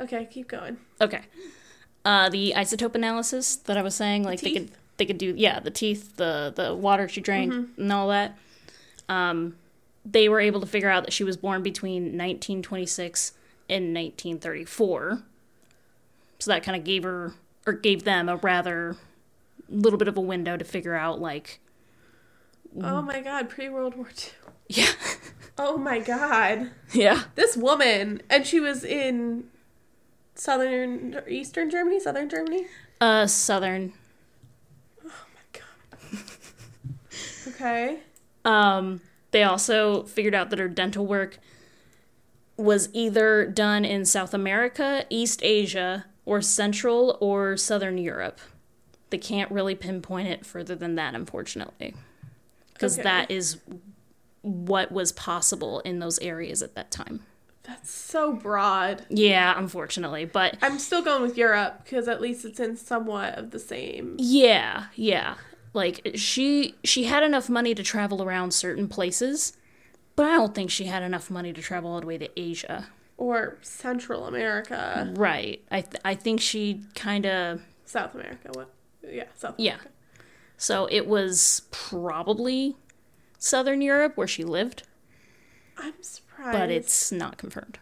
Okay, 0.00 0.26
keep 0.30 0.48
going. 0.48 0.78
Okay. 1.00 1.22
Uh, 2.04 2.28
the 2.28 2.54
isotope 2.56 2.94
analysis 2.94 3.56
that 3.56 3.76
I 3.76 3.82
was 3.82 3.94
saying, 3.94 4.22
like 4.22 4.40
they 4.40 4.52
could 4.52 4.70
they 4.96 5.04
could 5.06 5.18
do, 5.18 5.34
yeah, 5.36 5.60
the 5.60 5.70
teeth, 5.70 6.16
the 6.16 6.52
the 6.54 6.74
water 6.74 7.08
she 7.08 7.20
drank, 7.20 7.52
and 7.76 7.92
all 7.92 8.08
that. 8.08 8.38
Um, 9.08 9.56
they 10.10 10.28
were 10.28 10.40
able 10.40 10.60
to 10.60 10.66
figure 10.66 10.88
out 10.90 11.04
that 11.04 11.12
she 11.12 11.24
was 11.24 11.36
born 11.36 11.62
between 11.62 12.02
1926 12.04 13.32
and 13.68 13.94
1934. 13.94 15.22
So 16.38 16.50
that 16.50 16.62
kind 16.62 16.76
of 16.76 16.84
gave 16.84 17.02
her 17.02 17.34
or 17.66 17.72
gave 17.74 18.04
them 18.04 18.28
a 18.28 18.36
rather 18.36 18.96
little 19.68 19.98
bit 19.98 20.08
of 20.08 20.16
a 20.16 20.20
window 20.20 20.56
to 20.56 20.64
figure 20.64 20.94
out, 20.94 21.20
like, 21.20 21.60
Oh 22.82 23.02
my 23.02 23.20
god, 23.20 23.48
pre 23.48 23.68
World 23.68 23.96
War 23.96 24.08
II. 24.08 24.52
yeah, 24.68 24.92
Oh 25.58 25.76
my 25.76 25.98
god. 25.98 26.70
yeah, 26.92 27.24
This 27.34 27.56
woman, 27.56 28.22
and 28.30 28.46
she 28.46 28.60
was 28.60 28.84
in 28.84 29.44
southern, 30.34 31.20
eastern 31.28 31.68
Germany, 31.70 31.98
southern 32.00 32.28
Germany? 32.28 32.66
uh, 33.00 33.26
southern. 33.26 33.92
Oh 35.04 35.08
my 35.34 35.60
god. 35.60 36.20
okay. 37.48 37.98
Um, 38.44 39.00
they 39.38 39.44
also 39.44 40.02
figured 40.02 40.34
out 40.34 40.50
that 40.50 40.58
her 40.58 40.66
dental 40.68 41.06
work 41.06 41.38
was 42.56 42.88
either 42.92 43.46
done 43.46 43.84
in 43.84 44.04
South 44.04 44.34
America, 44.34 45.06
East 45.10 45.38
Asia, 45.44 46.06
or 46.24 46.42
Central 46.42 47.16
or 47.20 47.56
Southern 47.56 47.98
Europe. 47.98 48.40
They 49.10 49.18
can't 49.18 49.48
really 49.52 49.76
pinpoint 49.76 50.26
it 50.26 50.44
further 50.44 50.74
than 50.74 50.96
that, 50.96 51.14
unfortunately, 51.14 51.94
because 52.72 52.94
Okay. 52.94 53.04
that 53.04 53.30
is 53.30 53.58
what 54.42 54.90
was 54.90 55.12
possible 55.12 55.78
in 55.80 56.00
those 56.00 56.18
areas 56.18 56.60
at 56.60 56.74
that 56.74 56.90
time. 56.90 57.20
That's 57.62 57.88
so 57.92 58.32
broad. 58.32 59.04
Yeah, 59.08 59.56
unfortunately, 59.56 60.24
but 60.24 60.56
I'm 60.62 60.80
still 60.80 61.02
going 61.02 61.22
with 61.22 61.38
Europe 61.38 61.82
because 61.84 62.08
at 62.08 62.20
least 62.20 62.44
it's 62.44 62.58
in 62.58 62.76
somewhat 62.76 63.38
of 63.38 63.52
the 63.52 63.60
same. 63.60 64.16
yeah, 64.18 64.86
yeah. 64.96 65.34
Like 65.74 66.12
she 66.14 66.74
she 66.84 67.04
had 67.04 67.22
enough 67.22 67.48
money 67.48 67.74
to 67.74 67.82
travel 67.82 68.22
around 68.22 68.52
certain 68.52 68.88
places, 68.88 69.52
but 70.16 70.26
I 70.26 70.36
don't 70.36 70.54
think 70.54 70.70
she 70.70 70.84
had 70.86 71.02
enough 71.02 71.30
money 71.30 71.52
to 71.52 71.60
travel 71.62 71.92
all 71.92 72.00
the 72.00 72.06
way 72.06 72.18
to 72.18 72.40
Asia. 72.40 72.88
Or 73.16 73.58
Central 73.62 74.26
America, 74.26 75.12
Right. 75.16 75.62
I 75.70 75.80
th- 75.82 76.00
I 76.04 76.14
think 76.14 76.40
she 76.40 76.82
kind 76.94 77.26
of 77.26 77.60
South 77.84 78.14
America. 78.14 78.50
What? 78.52 78.70
Yeah, 79.08 79.24
South. 79.36 79.54
yeah. 79.58 79.78
So 80.56 80.86
it 80.90 81.06
was 81.06 81.62
probably 81.70 82.76
Southern 83.38 83.80
Europe 83.80 84.16
where 84.16 84.26
she 84.26 84.44
lived, 84.44 84.82
I'm 85.76 85.94
surprised. 86.02 86.58
but 86.58 86.70
it's 86.70 87.12
not 87.12 87.38
confirmed. 87.38 87.78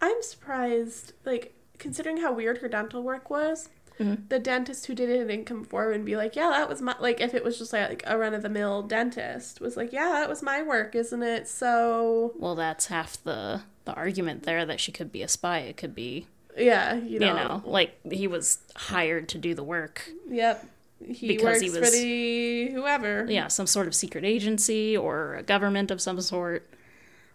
I'm 0.00 0.22
surprised, 0.22 1.12
like, 1.24 1.54
considering 1.78 2.18
how 2.18 2.32
weird 2.32 2.58
her 2.58 2.68
dental 2.68 3.02
work 3.02 3.30
was, 3.30 3.68
Mm-hmm. 4.00 4.24
the 4.28 4.40
dentist 4.40 4.86
who 4.86 4.94
did 4.94 5.08
it 5.08 5.18
didn't 5.28 5.44
come 5.44 5.62
forward 5.64 5.92
and 5.94 6.04
be 6.04 6.16
like, 6.16 6.34
yeah, 6.34 6.48
that 6.50 6.68
was 6.68 6.82
my, 6.82 6.96
like, 6.98 7.20
if 7.20 7.32
it 7.32 7.44
was 7.44 7.58
just 7.58 7.72
like, 7.72 7.88
like 7.88 8.02
a 8.06 8.18
run 8.18 8.34
of 8.34 8.42
the 8.42 8.48
mill 8.48 8.82
dentist, 8.82 9.60
was 9.60 9.76
like, 9.76 9.92
yeah, 9.92 10.08
that 10.10 10.28
was 10.28 10.42
my 10.42 10.62
work, 10.62 10.96
isn't 10.96 11.22
it? 11.22 11.46
So, 11.46 12.32
Well, 12.36 12.56
that's 12.56 12.86
half 12.86 13.22
the 13.22 13.62
the 13.84 13.92
argument 13.94 14.42
there 14.44 14.64
that 14.66 14.80
she 14.80 14.90
could 14.90 15.12
be 15.12 15.22
a 15.22 15.28
spy. 15.28 15.58
It 15.58 15.76
could 15.76 15.94
be, 15.94 16.26
yeah, 16.56 16.94
you 16.94 17.18
know, 17.20 17.28
you 17.28 17.34
know. 17.34 17.62
like 17.64 17.94
he 18.10 18.26
was 18.26 18.58
hired 18.74 19.28
to 19.28 19.38
do 19.38 19.54
the 19.54 19.62
work. 19.62 20.10
Yep. 20.28 20.66
He 21.06 21.28
Because 21.28 21.44
works 21.44 21.60
he 21.60 21.68
for 21.68 21.80
was- 21.80 21.92
the 21.92 22.70
whoever. 22.72 23.26
Yeah, 23.28 23.46
some 23.48 23.66
sort 23.68 23.86
of 23.86 23.94
secret 23.94 24.24
agency 24.24 24.96
or 24.96 25.34
a 25.34 25.42
government 25.44 25.90
of 25.90 26.00
some 26.00 26.20
sort 26.20 26.66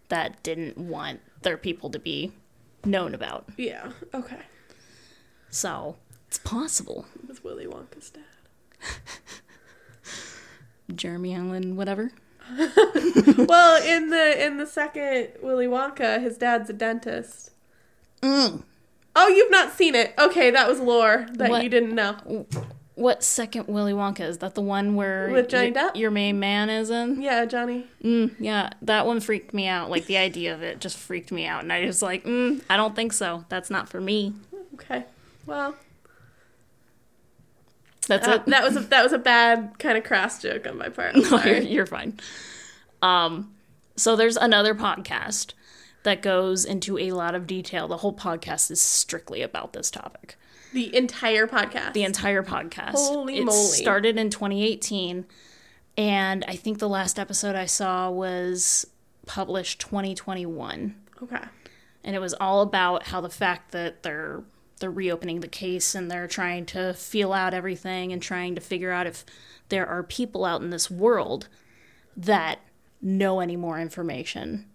that 0.08 0.42
didn't 0.42 0.76
want 0.76 1.20
their 1.42 1.56
people 1.56 1.88
to 1.90 1.98
be 2.00 2.32
known 2.84 3.14
about. 3.14 3.46
Yeah. 3.56 3.92
Okay. 4.12 4.40
So, 5.50 5.96
it's 6.30 6.38
possible. 6.38 7.06
It 7.24 7.28
was 7.28 7.42
Willy 7.42 7.66
Wonka's 7.66 8.10
dad. 8.10 8.22
Jeremy 10.94 11.34
Allen, 11.34 11.74
whatever. 11.74 12.12
well, 12.56 13.82
in 13.84 14.10
the 14.10 14.46
in 14.46 14.58
the 14.58 14.66
second 14.66 15.30
Willy 15.42 15.66
Wonka, 15.66 16.20
his 16.22 16.38
dad's 16.38 16.70
a 16.70 16.72
dentist. 16.72 17.50
Mm. 18.22 18.62
Oh, 19.16 19.26
you've 19.28 19.50
not 19.50 19.72
seen 19.72 19.96
it. 19.96 20.14
Okay, 20.18 20.52
that 20.52 20.68
was 20.68 20.78
lore 20.78 21.26
that 21.34 21.50
What? 21.50 21.64
you 21.64 21.68
didn't 21.68 21.94
know. 21.96 22.46
What 22.94 23.24
second 23.24 23.66
Willy 23.66 23.92
Wonka? 23.92 24.20
Is 24.20 24.38
that 24.38 24.54
the 24.54 24.60
one 24.60 24.94
where 24.94 25.30
With 25.30 25.48
Johnny 25.48 25.72
y- 25.72 25.82
Depp? 25.82 25.96
your 25.96 26.10
main 26.12 26.38
man 26.38 26.70
is 26.70 26.90
in? 26.90 27.20
Yeah, 27.20 27.44
Johnny. 27.44 27.86
Mm, 28.04 28.34
yeah, 28.38 28.70
that 28.82 29.04
one 29.06 29.18
freaked 29.20 29.52
me 29.52 29.66
out. 29.66 29.90
Like 29.90 30.06
the 30.06 30.16
idea 30.18 30.54
of 30.54 30.62
it 30.62 30.78
just 30.80 30.96
freaked 30.96 31.32
me 31.32 31.44
out, 31.44 31.62
and 31.64 31.72
I 31.72 31.84
was 31.86 32.02
like, 32.02 32.22
mm, 32.24 32.62
I 32.70 32.76
don't 32.76 32.94
think 32.94 33.12
so. 33.12 33.44
That's 33.48 33.68
not 33.70 33.88
for 33.88 34.00
me. 34.00 34.34
Okay. 34.74 35.04
Well, 35.46 35.74
That's 38.10 38.26
uh, 38.26 38.32
it. 38.32 38.46
that 38.46 38.64
was 38.64 38.76
a, 38.76 38.80
that 38.80 39.04
was 39.04 39.12
a 39.12 39.18
bad 39.18 39.78
kind 39.78 39.96
of 39.96 40.02
crass 40.02 40.42
joke 40.42 40.66
on 40.66 40.76
my 40.76 40.88
part. 40.88 41.14
I'm 41.14 41.22
No, 41.30 41.42
you're, 41.44 41.58
you're 41.58 41.86
fine. 41.86 42.18
Um, 43.02 43.54
so 43.96 44.16
there's 44.16 44.36
another 44.36 44.74
podcast 44.74 45.54
that 46.02 46.20
goes 46.20 46.64
into 46.64 46.98
a 46.98 47.12
lot 47.12 47.36
of 47.36 47.46
detail. 47.46 47.86
The 47.86 47.98
whole 47.98 48.12
podcast 48.12 48.70
is 48.70 48.80
strictly 48.80 49.42
about 49.42 49.72
this 49.72 49.90
topic. 49.92 50.36
The 50.72 50.94
entire 50.96 51.46
podcast. 51.46 51.92
The 51.92 52.02
entire 52.02 52.42
podcast. 52.42 52.92
Holy 52.94 53.38
it 53.38 53.44
moly. 53.44 53.56
started 53.56 54.18
in 54.18 54.30
2018, 54.30 55.24
and 55.96 56.44
I 56.48 56.56
think 56.56 56.78
the 56.78 56.88
last 56.88 57.18
episode 57.18 57.54
I 57.54 57.66
saw 57.66 58.10
was 58.10 58.86
published 59.26 59.80
2021. 59.80 60.96
okay. 61.22 61.38
and 62.02 62.16
it 62.16 62.18
was 62.18 62.34
all 62.34 62.62
about 62.62 63.04
how 63.04 63.20
the 63.20 63.30
fact 63.30 63.70
that 63.72 64.02
they're 64.02 64.42
they're 64.80 64.90
reopening 64.90 65.40
the 65.40 65.48
case 65.48 65.94
and 65.94 66.10
they're 66.10 66.26
trying 66.26 66.66
to 66.66 66.92
feel 66.94 67.32
out 67.32 67.54
everything 67.54 68.12
and 68.12 68.20
trying 68.20 68.54
to 68.54 68.60
figure 68.60 68.90
out 68.90 69.06
if 69.06 69.24
there 69.68 69.86
are 69.86 70.02
people 70.02 70.44
out 70.44 70.60
in 70.62 70.70
this 70.70 70.90
world 70.90 71.48
that 72.16 72.58
know 73.00 73.40
any 73.40 73.56
more 73.56 73.78
information 73.78 74.66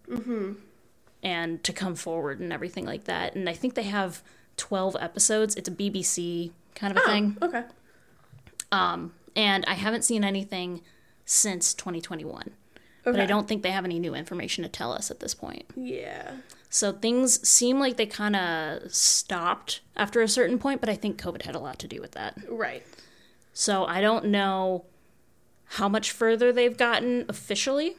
and 1.21 1.63
to 1.63 1.74
come 1.74 1.95
forward 1.95 2.39
and 2.39 2.53
everything 2.53 2.85
like 2.85 3.03
that. 3.05 3.35
And 3.35 3.50
i 3.50 3.53
think 3.53 3.74
they 3.74 3.83
have 3.83 4.24
12 4.57 4.95
episodes. 5.00 5.55
It's 5.55 5.67
a 5.67 5.71
bbc 5.71 6.51
kind 6.75 6.95
of 6.95 7.03
a 7.03 7.05
thing. 7.07 7.38
Okay. 7.41 7.63
Um, 8.71 9.13
and 9.35 9.65
i 9.67 9.74
haven't 9.74 10.03
seen 10.03 10.24
anything 10.24 10.81
since 11.25 11.74
2021 11.74 12.51
but 13.03 13.19
i 13.19 13.25
don't 13.25 13.47
think 13.47 13.63
they 13.63 13.71
have 13.71 13.85
any 13.85 14.00
new 14.00 14.15
information 14.15 14.63
to 14.63 14.69
tell 14.69 14.91
us 14.91 15.12
at 15.12 15.19
this 15.19 15.33
point. 15.35 15.65
Yeah. 15.75 16.31
So 16.75 16.91
things 16.91 17.48
seem 17.48 17.79
like 17.79 17.96
they 17.96 18.05
kind 18.05 18.36
of 18.36 18.94
stopped 18.94 19.79
after 19.96 20.22
a 20.22 20.27
certain 20.27 20.60
point, 20.60 20.82
but 20.82 20.89
I 20.89 20.96
think 20.96 21.17
COVID 21.17 21.44
had 21.44 21.55
a 21.55 21.60
lot 21.60 21.79
to 21.79 21.88
do 21.88 22.01
with 22.01 22.12
that. 22.12 22.38
Right. 22.50 22.84
So 23.53 23.86
I 23.86 24.01
don't 24.01 24.25
know 24.25 24.84
how 25.63 25.88
much 25.88 26.12
further 26.12 26.51
they've 26.51 26.75
gotten 26.75 27.24
officially, 27.29 27.96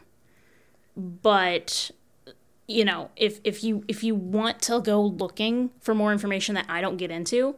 but 0.94 1.90
you 2.68 2.84
know, 2.84 3.08
if 3.16 3.40
if 3.44 3.64
you 3.64 3.82
if 3.88 4.04
you 4.04 4.14
want 4.14 4.60
to 4.64 4.82
go 4.82 5.02
looking 5.02 5.70
for 5.80 5.94
more 5.94 6.12
information 6.12 6.54
that 6.56 6.66
I 6.68 6.82
don't 6.82 6.98
get 6.98 7.10
into, 7.10 7.56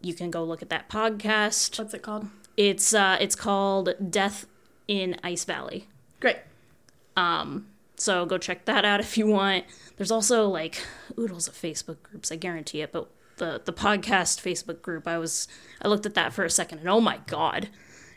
you 0.00 0.14
can 0.14 0.30
go 0.30 0.42
look 0.42 0.62
at 0.62 0.70
that 0.70 0.88
podcast. 0.88 1.78
What's 1.78 1.92
it 1.92 2.00
called? 2.00 2.28
It's 2.56 2.94
uh 2.94 3.18
it's 3.20 3.36
called 3.36 3.90
Death 4.10 4.46
in 4.88 5.16
Ice 5.22 5.44
Valley. 5.44 5.86
Great. 6.18 6.38
So 8.00 8.24
go 8.24 8.38
check 8.38 8.64
that 8.64 8.86
out 8.86 9.00
if 9.00 9.18
you 9.18 9.26
want. 9.26 9.66
There's 9.98 10.10
also 10.10 10.48
like 10.48 10.82
oodles 11.18 11.46
of 11.48 11.54
Facebook 11.54 12.02
groups, 12.02 12.32
I 12.32 12.36
guarantee 12.36 12.80
it, 12.80 12.92
but 12.92 13.10
the 13.36 13.60
the 13.62 13.74
podcast 13.74 14.40
Facebook 14.40 14.80
group, 14.80 15.06
I 15.06 15.18
was 15.18 15.46
I 15.82 15.88
looked 15.88 16.06
at 16.06 16.14
that 16.14 16.32
for 16.32 16.44
a 16.44 16.50
second 16.50 16.78
and 16.78 16.88
oh 16.88 17.00
my 17.02 17.18
god. 17.26 17.68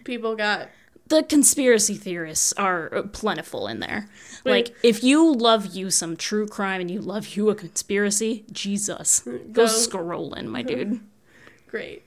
People 0.06 0.38
got 0.38 0.70
The 1.08 1.24
conspiracy 1.24 1.96
theorists 1.96 2.54
are 2.54 3.04
plentiful 3.12 3.68
in 3.68 3.82
there. 3.82 4.08
Like 4.46 4.74
if 4.84 5.04
you 5.04 5.34
love 5.34 5.76
you 5.76 5.90
some 5.90 6.16
true 6.16 6.48
crime 6.48 6.80
and 6.80 6.90
you 6.90 7.02
love 7.02 7.36
you 7.36 7.50
a 7.50 7.56
conspiracy, 7.56 8.46
Jesus. 8.54 9.20
Go, 9.20 9.38
Go. 9.52 9.66
scrolling, 9.66 10.46
my 10.46 10.62
dude. 10.62 11.02
great. 11.68 12.06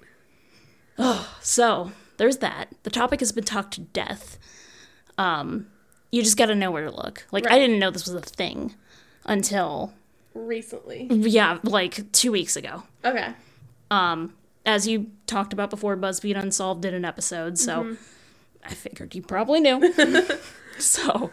Oh, 0.99 1.31
So 1.43 1.93
there's 2.17 2.39
that. 2.39 2.69
The 2.85 2.91
topic 2.91 3.21
has 3.21 3.33
been 3.33 3.45
talked 3.45 3.75
to 3.75 3.83
death. 3.83 4.39
Um, 5.19 5.67
you 6.11 6.23
just 6.23 6.37
got 6.37 6.47
to 6.47 6.55
know 6.55 6.71
where 6.71 6.85
to 6.85 6.91
look. 6.91 7.27
Like 7.33 7.51
I 7.51 7.59
didn't 7.59 7.79
know 7.79 7.91
this 7.91 8.07
was 8.07 8.15
a 8.15 8.21
thing 8.21 8.75
until 9.25 9.93
Recently. 10.35 11.07
yeah, 11.11 11.59
like 11.63 12.13
two 12.13 12.33
weeks 12.33 12.57
ago. 12.57 12.85
Okay. 13.05 13.33
Um 13.91 14.35
As 14.65 14.87
you 14.87 15.11
talked 15.27 15.53
about 15.53 15.71
before, 15.71 15.97
BuzzFeed 15.97 16.37
Unsolved 16.39 16.83
did 16.83 16.95
an 16.95 17.05
episode, 17.05 17.59
so 17.59 17.97
I 18.65 18.75
figured 18.75 19.15
you 19.15 19.23
probably 19.23 19.61
knew. 19.61 19.93
so, 20.79 21.31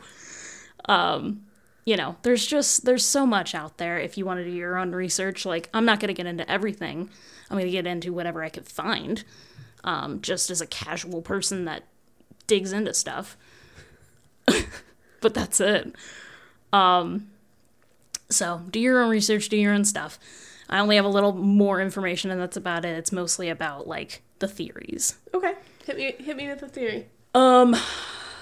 um, 0.86 1.44
you 1.86 1.98
know, 1.98 2.16
there's 2.22 2.46
just 2.46 2.86
there's 2.86 3.06
so 3.06 3.26
much 3.26 3.56
out 3.56 3.78
there. 3.78 3.98
If 4.00 4.18
you 4.18 4.26
want 4.26 4.40
to 4.40 4.46
do 4.46 4.52
your 4.52 4.78
own 4.78 4.92
research, 4.94 5.46
like 5.46 5.70
I'm 5.74 5.86
not 5.86 6.00
going 6.00 6.10
to 6.10 6.14
get 6.14 6.28
into 6.28 6.50
everything. 6.50 7.10
I'm 7.50 7.58
going 7.58 7.66
to 7.66 7.72
get 7.72 7.88
into 7.88 8.14
whatever 8.14 8.44
I 8.44 8.50
could 8.50 8.68
find. 8.68 9.24
Um, 9.84 10.22
just 10.22 10.50
as 10.50 10.62
a 10.62 10.68
casual 10.68 11.22
person 11.22 11.66
that 11.66 11.84
digs 12.48 12.72
into 12.72 12.94
stuff. 12.94 13.36
But 15.24 15.34
that's 15.34 15.60
it. 15.60 15.96
Um, 16.72 17.32
so 18.30 18.62
do 18.70 18.80
your 18.80 19.02
own 19.02 19.10
research, 19.10 19.50
do 19.50 19.58
your 19.58 19.74
own 19.74 19.86
stuff. 19.86 20.20
I 20.70 20.80
only 20.80 20.96
have 20.96 21.06
a 21.06 21.10
little 21.10 21.34
more 21.34 21.82
information, 21.82 22.30
and 22.30 22.40
that's 22.40 22.58
about 22.58 22.86
it. 22.86 22.98
It's 22.98 23.12
mostly 23.12 23.50
about 23.50 23.88
like 23.88 24.22
the 24.40 24.48
theories. 24.48 25.16
Okay. 25.34 25.54
Hit 25.86 25.98
me 25.98 26.16
hit 26.20 26.38
me 26.38 26.48
with 26.48 26.60
the 26.60 26.70
theory. 26.70 27.08
Um, 27.34 27.76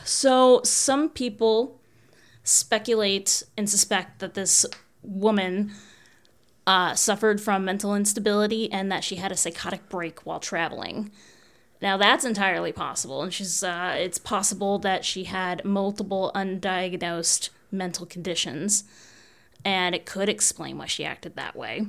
so 0.03 0.61
some 0.63 1.09
people 1.09 1.79
speculate 2.43 3.43
and 3.57 3.69
suspect 3.69 4.19
that 4.19 4.33
this 4.33 4.65
woman 5.01 5.71
uh, 6.67 6.93
suffered 6.95 7.41
from 7.41 7.65
mental 7.65 7.95
instability 7.95 8.71
and 8.71 8.91
that 8.91 9.03
she 9.03 9.15
had 9.15 9.31
a 9.31 9.37
psychotic 9.37 9.89
break 9.89 10.25
while 10.25 10.39
traveling. 10.39 11.11
Now 11.81 11.97
that's 11.97 12.23
entirely 12.25 12.71
possible, 12.71 13.23
and 13.23 13.33
she's 13.33 13.63
uh, 13.63 13.95
it's 13.97 14.17
possible 14.17 14.77
that 14.79 15.03
she 15.03 15.23
had 15.25 15.65
multiple 15.65 16.31
undiagnosed 16.35 17.49
mental 17.71 18.05
conditions, 18.05 18.83
and 19.65 19.95
it 19.95 20.05
could 20.05 20.29
explain 20.29 20.77
why 20.77 20.85
she 20.85 21.03
acted 21.05 21.35
that 21.35 21.55
way. 21.55 21.87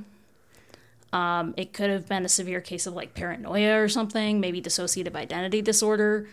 Um, 1.11 1.53
it 1.57 1.73
could 1.73 1.91
have 1.91 2.07
been 2.09 2.25
a 2.25 2.29
severe 2.29 2.59
case 2.59 2.87
of 2.87 2.95
like 2.95 3.13
paranoia 3.13 3.79
or 3.79 3.87
something, 3.87 4.39
maybe 4.39 4.59
dissociative 4.61 5.15
identity 5.15 5.61
disorder, 5.61 6.27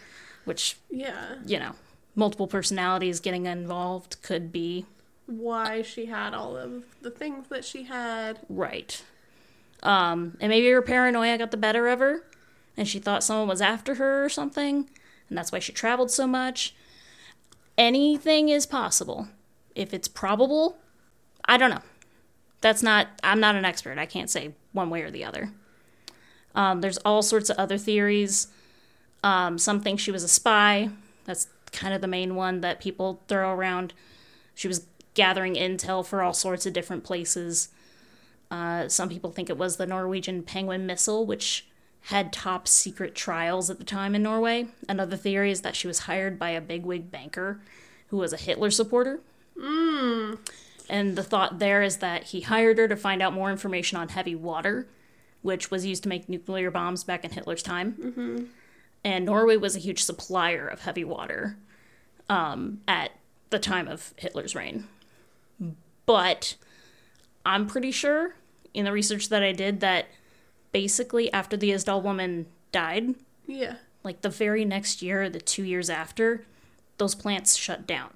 which 0.46 0.76
Yeah. 0.90 1.34
you 1.44 1.58
know, 1.58 1.72
multiple 2.14 2.46
personalities 2.46 3.20
getting 3.20 3.44
involved 3.44 4.16
could 4.22 4.50
be 4.50 4.86
Why 5.26 5.82
she 5.82 6.06
had 6.06 6.32
all 6.32 6.56
of 6.56 6.84
the 7.02 7.10
things 7.10 7.48
that 7.48 7.66
she 7.66 7.82
had. 7.84 8.38
right. 8.48 9.02
Um, 9.82 10.36
and 10.40 10.48
maybe 10.50 10.70
her 10.70 10.80
paranoia 10.82 11.36
got 11.36 11.50
the 11.50 11.56
better 11.58 11.86
of 11.88 11.98
her, 12.00 12.22
and 12.76 12.88
she 12.88 12.98
thought 12.98 13.24
someone 13.24 13.48
was 13.48 13.60
after 13.60 13.96
her 13.96 14.24
or 14.24 14.28
something, 14.28 14.88
and 15.28 15.38
that's 15.38 15.52
why 15.52 15.58
she 15.58 15.72
traveled 15.72 16.10
so 16.10 16.26
much. 16.26 16.74
Anything 17.78 18.48
is 18.48 18.66
possible. 18.66 19.28
If 19.74 19.94
it's 19.94 20.08
probable, 20.08 20.78
I 21.44 21.56
don't 21.56 21.70
know. 21.70 21.82
That's 22.60 22.82
not, 22.82 23.08
I'm 23.22 23.40
not 23.40 23.54
an 23.54 23.64
expert. 23.64 23.98
I 23.98 24.06
can't 24.06 24.28
say 24.28 24.52
one 24.72 24.90
way 24.90 25.02
or 25.02 25.10
the 25.10 25.24
other. 25.24 25.50
Um, 26.54 26.80
there's 26.80 26.98
all 26.98 27.22
sorts 27.22 27.48
of 27.48 27.56
other 27.56 27.78
theories. 27.78 28.48
Um, 29.22 29.58
some 29.58 29.80
think 29.80 30.00
she 30.00 30.10
was 30.10 30.22
a 30.22 30.28
spy. 30.28 30.90
That's 31.24 31.48
kind 31.72 31.94
of 31.94 32.00
the 32.00 32.08
main 32.08 32.34
one 32.34 32.60
that 32.60 32.80
people 32.80 33.20
throw 33.28 33.52
around. 33.52 33.94
She 34.54 34.68
was 34.68 34.86
gathering 35.14 35.54
intel 35.54 36.04
for 36.04 36.22
all 36.22 36.34
sorts 36.34 36.66
of 36.66 36.72
different 36.72 37.04
places. 37.04 37.68
Uh, 38.50 38.88
some 38.88 39.08
people 39.08 39.30
think 39.30 39.48
it 39.48 39.56
was 39.56 39.76
the 39.76 39.86
Norwegian 39.86 40.42
Penguin 40.42 40.86
missile, 40.86 41.24
which 41.24 41.66
had 42.04 42.32
top 42.32 42.66
secret 42.66 43.14
trials 43.14 43.70
at 43.70 43.78
the 43.78 43.84
time 43.84 44.14
in 44.14 44.22
Norway. 44.22 44.68
Another 44.88 45.16
theory 45.16 45.50
is 45.50 45.60
that 45.60 45.76
she 45.76 45.86
was 45.86 46.00
hired 46.00 46.38
by 46.38 46.50
a 46.50 46.60
bigwig 46.60 47.10
banker 47.10 47.60
who 48.08 48.16
was 48.16 48.32
a 48.32 48.36
Hitler 48.38 48.70
supporter. 48.70 49.20
And 50.88 51.14
the 51.16 51.22
thought 51.22 51.58
there 51.58 51.82
is 51.82 51.98
that 51.98 52.24
he 52.24 52.40
hired 52.40 52.78
her 52.78 52.88
to 52.88 52.96
find 52.96 53.22
out 53.22 53.32
more 53.32 53.50
information 53.50 53.98
on 53.98 54.08
heavy 54.08 54.34
water, 54.34 54.88
which 55.42 55.70
was 55.70 55.86
used 55.86 56.02
to 56.04 56.08
make 56.08 56.28
nuclear 56.28 56.70
bombs 56.70 57.04
back 57.04 57.24
in 57.24 57.30
Hitler's 57.30 57.62
time. 57.62 57.94
And 59.04 59.24
Norway 59.26 59.56
was 59.56 59.76
a 59.76 59.78
huge 59.78 60.02
supplier 60.02 60.66
of 60.66 60.80
heavy 60.80 61.04
water 61.04 61.56
um, 62.28 62.80
at 62.88 63.12
the 63.50 63.58
time 63.58 63.86
of 63.88 64.12
Hitler's 64.16 64.54
reign. 64.54 64.88
But 66.06 66.56
I'm 67.46 67.66
pretty 67.66 67.92
sure 67.92 68.34
in 68.74 68.84
the 68.84 68.92
research 68.92 69.28
that 69.28 69.42
I 69.42 69.52
did 69.52 69.80
that 69.80 70.06
basically 70.72 71.32
after 71.32 71.56
the 71.56 71.70
Isdal 71.70 72.02
woman 72.02 72.46
died, 72.72 73.14
Yeah. 73.46 73.76
like 74.04 74.20
the 74.22 74.28
very 74.30 74.64
next 74.64 75.02
year, 75.02 75.28
the 75.28 75.40
two 75.40 75.64
years 75.64 75.90
after, 75.90 76.44
those 76.98 77.14
plants 77.14 77.56
shut 77.56 77.86
down. 77.86 78.10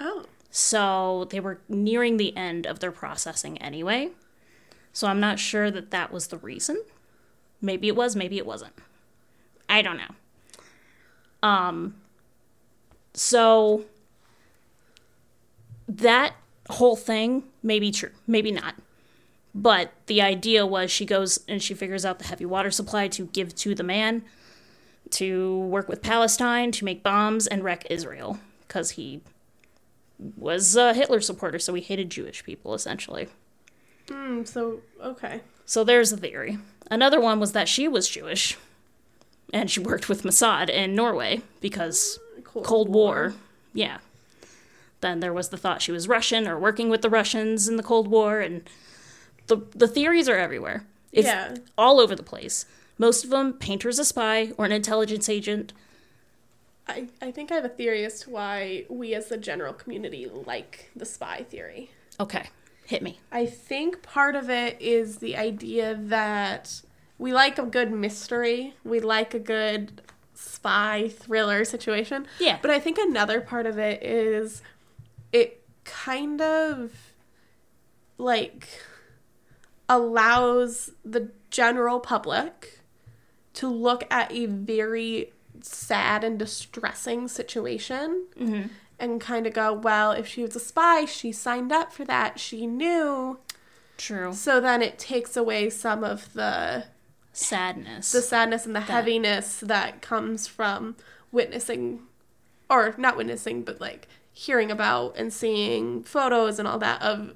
Oh. 0.00 0.24
So 0.50 1.26
they 1.30 1.40
were 1.40 1.60
nearing 1.68 2.16
the 2.16 2.36
end 2.36 2.66
of 2.66 2.80
their 2.80 2.92
processing 2.92 3.58
anyway. 3.58 4.10
So 4.92 5.06
I'm 5.06 5.20
not 5.20 5.38
sure 5.38 5.70
that 5.70 5.90
that 5.90 6.10
was 6.10 6.28
the 6.28 6.38
reason. 6.38 6.82
Maybe 7.60 7.88
it 7.88 7.96
was, 7.96 8.16
maybe 8.16 8.38
it 8.38 8.46
wasn't. 8.46 8.72
I 9.68 9.82
don't 9.82 9.98
know. 9.98 10.14
Um 11.48 11.96
so 13.14 13.84
that 15.88 16.34
whole 16.68 16.96
thing 16.96 17.44
may 17.62 17.78
be 17.78 17.90
true, 17.90 18.10
maybe 18.26 18.50
not. 18.50 18.74
But 19.56 19.94
the 20.04 20.20
idea 20.20 20.66
was 20.66 20.90
she 20.90 21.06
goes 21.06 21.40
and 21.48 21.62
she 21.62 21.72
figures 21.72 22.04
out 22.04 22.18
the 22.18 22.26
heavy 22.26 22.44
water 22.44 22.70
supply 22.70 23.08
to 23.08 23.24
give 23.28 23.54
to 23.56 23.74
the 23.74 23.82
man 23.82 24.22
to 25.12 25.60
work 25.60 25.88
with 25.88 26.02
Palestine 26.02 26.70
to 26.72 26.84
make 26.84 27.02
bombs 27.02 27.46
and 27.46 27.64
wreck 27.64 27.86
Israel 27.88 28.38
because 28.68 28.90
he 28.92 29.22
was 30.36 30.76
a 30.76 30.92
Hitler 30.92 31.22
supporter, 31.22 31.58
so 31.58 31.72
he 31.72 31.80
hated 31.80 32.10
Jewish 32.10 32.44
people 32.44 32.74
essentially. 32.74 33.28
Hmm. 34.10 34.44
So 34.44 34.80
okay. 35.02 35.40
So 35.64 35.84
there's 35.84 36.10
the 36.10 36.18
theory. 36.18 36.58
Another 36.90 37.18
one 37.18 37.40
was 37.40 37.52
that 37.52 37.66
she 37.66 37.88
was 37.88 38.10
Jewish 38.10 38.58
and 39.54 39.70
she 39.70 39.80
worked 39.80 40.10
with 40.10 40.22
Mossad 40.22 40.68
in 40.68 40.94
Norway 40.94 41.40
because 41.62 42.18
Cold, 42.44 42.66
Cold 42.66 42.88
War. 42.90 43.32
Yeah. 43.72 43.98
Then 45.00 45.20
there 45.20 45.32
was 45.32 45.48
the 45.48 45.56
thought 45.56 45.80
she 45.80 45.92
was 45.92 46.08
Russian 46.08 46.46
or 46.46 46.58
working 46.58 46.90
with 46.90 47.00
the 47.00 47.10
Russians 47.10 47.68
in 47.68 47.76
the 47.76 47.82
Cold 47.82 48.08
War 48.08 48.40
and 48.40 48.68
the 49.46 49.58
the 49.74 49.88
theories 49.88 50.28
are 50.28 50.36
everywhere. 50.36 50.84
It's 51.12 51.26
Yeah. 51.26 51.56
all 51.78 52.00
over 52.00 52.14
the 52.14 52.22
place. 52.22 52.66
Most 52.98 53.24
of 53.24 53.30
them 53.30 53.52
paint 53.54 53.82
her 53.82 53.90
a 53.90 53.92
spy 54.04 54.52
or 54.56 54.64
an 54.64 54.72
intelligence 54.72 55.28
agent. 55.28 55.72
I, 56.88 57.08
I 57.20 57.30
think 57.32 57.50
I 57.50 57.56
have 57.56 57.64
a 57.64 57.68
theory 57.70 58.04
as 58.04 58.20
to 58.20 58.30
why 58.30 58.84
we 58.88 59.14
as 59.14 59.26
the 59.28 59.36
general 59.36 59.72
community 59.72 60.26
like 60.46 60.90
the 60.94 61.04
spy 61.04 61.42
theory. 61.48 61.90
Okay, 62.20 62.48
hit 62.86 63.02
me. 63.02 63.18
I 63.32 63.44
think 63.46 64.02
part 64.02 64.36
of 64.36 64.48
it 64.50 64.76
is 64.80 65.16
the 65.18 65.36
idea 65.36 65.96
that 66.00 66.80
we 67.18 67.32
like 67.32 67.58
a 67.58 67.64
good 67.64 67.90
mystery. 67.92 68.74
We 68.84 69.00
like 69.00 69.34
a 69.34 69.38
good 69.40 70.00
spy 70.34 71.08
thriller 71.08 71.64
situation. 71.64 72.26
Yeah. 72.38 72.58
But 72.62 72.70
I 72.70 72.78
think 72.78 72.98
another 72.98 73.40
part 73.40 73.66
of 73.66 73.78
it 73.78 74.02
is 74.02 74.62
it 75.32 75.62
kind 75.84 76.40
of 76.40 76.92
like 78.18 78.68
allows 79.88 80.90
the 81.04 81.30
general 81.50 82.00
public 82.00 82.80
to 83.54 83.68
look 83.68 84.04
at 84.10 84.30
a 84.32 84.46
very 84.46 85.32
sad 85.62 86.22
and 86.24 86.38
distressing 86.38 87.28
situation 87.28 88.26
mm-hmm. 88.38 88.68
and 88.98 89.20
kind 89.20 89.46
of 89.46 89.54
go, 89.54 89.72
well, 89.72 90.12
if 90.12 90.26
she 90.26 90.42
was 90.42 90.54
a 90.56 90.60
spy, 90.60 91.04
she 91.04 91.32
signed 91.32 91.72
up 91.72 91.92
for 91.92 92.04
that, 92.04 92.38
she 92.38 92.66
knew. 92.66 93.38
True. 93.96 94.32
So 94.34 94.60
then 94.60 94.82
it 94.82 94.98
takes 94.98 95.36
away 95.36 95.70
some 95.70 96.04
of 96.04 96.32
the 96.34 96.84
Sadness. 97.32 98.12
the 98.12 98.22
sadness 98.22 98.64
and 98.64 98.74
the 98.74 98.80
heaviness 98.80 99.60
that 99.60 100.00
comes 100.00 100.46
from 100.46 100.96
witnessing 101.30 102.00
or 102.70 102.94
not 102.96 103.14
witnessing 103.14 103.62
but 103.62 103.78
like 103.78 104.08
hearing 104.32 104.70
about 104.70 105.14
and 105.18 105.30
seeing 105.30 106.02
photos 106.02 106.58
and 106.58 106.66
all 106.66 106.78
that 106.78 107.02
of 107.02 107.34